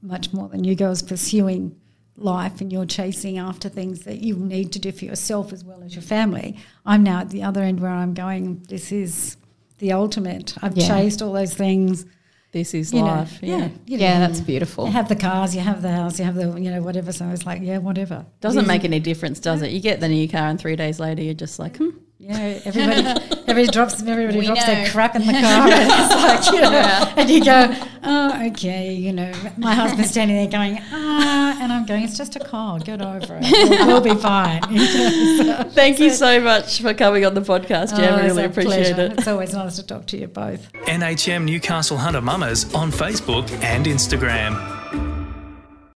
much 0.03 0.35
more 0.35 0.49
than 0.49 0.65
you 0.65 0.75
girls 0.75 1.01
pursuing 1.01 1.75
life 2.17 2.61
and 2.61 2.73
you're 2.73 2.87
chasing 2.87 3.39
after 3.39 3.69
things 3.69 4.01
that 4.05 4.19
you 4.21 4.37
need 4.37 4.73
to 4.73 4.79
do 4.79 4.93
for 4.93 5.05
yourself 5.05 5.53
as 5.53 5.65
well 5.65 5.83
as 5.83 5.95
your 5.95 6.03
family. 6.03 6.57
I'm 6.87 7.03
now 7.03 7.21
at 7.21 7.31
the 7.31 7.43
other 7.43 7.63
end 7.63 7.81
where 7.81 7.91
I'm 7.91 8.15
going, 8.15 8.63
this 8.69 8.93
is 8.93 9.37
the 9.79 9.93
ultimate. 9.93 10.55
I've 10.63 10.77
Yeah. 10.77 10.87
chased 10.89 11.23
all 11.23 11.33
those 11.33 11.55
things. 11.55 12.07
This 12.53 12.73
is 12.73 12.93
You 12.93 13.01
know, 13.01 13.07
life. 13.07 13.41
yeah. 13.43 13.69
you 13.85 13.99
Yeah, 13.99 14.21
that's 14.21 14.41
beautiful. 14.41 14.87
You 14.87 14.93
have 14.93 15.09
the 15.09 15.17
cars, 15.17 15.57
you 15.57 15.61
have 15.61 15.83
the 15.83 15.91
house, 15.91 16.21
you 16.21 16.25
have 16.25 16.37
the, 16.37 16.55
you 16.61 16.71
know, 16.71 16.83
whatever. 16.83 17.11
So 17.11 17.29
it's 17.31 17.45
like, 17.45 17.63
yeah, 17.63 17.79
whatever. 17.79 18.25
Doesn't 18.41 18.69
make 18.69 18.85
any 18.85 19.01
difference, 19.01 19.41
does 19.41 19.61
it? 19.63 19.73
You 19.73 19.81
get 19.81 19.99
the 19.99 20.09
new 20.09 20.29
car 20.29 20.49
and 20.49 20.59
three 20.61 20.77
days 20.77 21.01
later 21.01 21.21
you're 21.21 21.35
just 21.35 21.59
like, 21.59 21.79
hmm. 21.79 21.89
Yeah, 22.19 22.61
everybody, 22.65 23.03
everybody 23.49 23.67
drops, 23.67 24.01
everybody 24.03 24.39
We 24.39 24.47
drops 24.47 24.65
their 24.65 24.89
crap 24.91 25.17
in 25.17 25.27
the 25.27 25.33
car. 25.33 25.43
and 25.69 25.91
it's 25.91 26.47
like, 26.47 26.55
you 26.55 26.61
know, 26.61 27.13
and 27.17 27.29
you 27.29 27.45
go, 27.45 27.75
oh, 28.05 28.47
okay, 28.51 28.95
you 28.95 29.13
know. 29.13 29.33
My 29.57 29.75
husband's 29.75 30.11
standing 30.11 30.37
there 30.37 30.47
going, 30.49 30.79
ah, 30.93 31.59
and 31.61 31.73
I'm 31.73 31.85
going, 31.87 32.05
it's 32.05 32.17
just 32.17 32.37
a 32.37 32.41
car, 32.41 32.79
get 32.79 33.03
over 33.03 33.41
it, 33.43 33.69
we'll, 33.71 33.87
we'll 33.87 34.01
be 34.01 34.15
fine. 34.21 34.63
Thank 35.73 35.99
you 35.99 36.11
so 36.11 36.41
much 36.41 36.81
for 36.81 36.95
coming 36.95 37.27
on 37.27 37.35
the 37.35 37.41
podcast, 37.41 37.97
Jen. 37.97 38.15
Oh, 38.15 38.17
we 38.17 38.23
it's 38.23 38.29
really 38.31 38.43
a 38.45 38.47
appreciate 38.47 38.95
pleasure. 38.95 39.13
it. 39.13 39.19
It's 39.19 39.29
always 39.29 39.53
nice 39.53 39.77
to 39.77 39.83
talk 39.83 40.07
to 40.07 40.17
you 40.17 40.29
both. 40.29 40.73
NHM 40.73 41.45
Newcastle 41.45 41.99
Hunter 41.99 42.21
Mamas 42.21 42.73
on 42.75 42.93
Facebook 42.93 43.51
and 43.63 43.87
Instagram. 43.87 44.84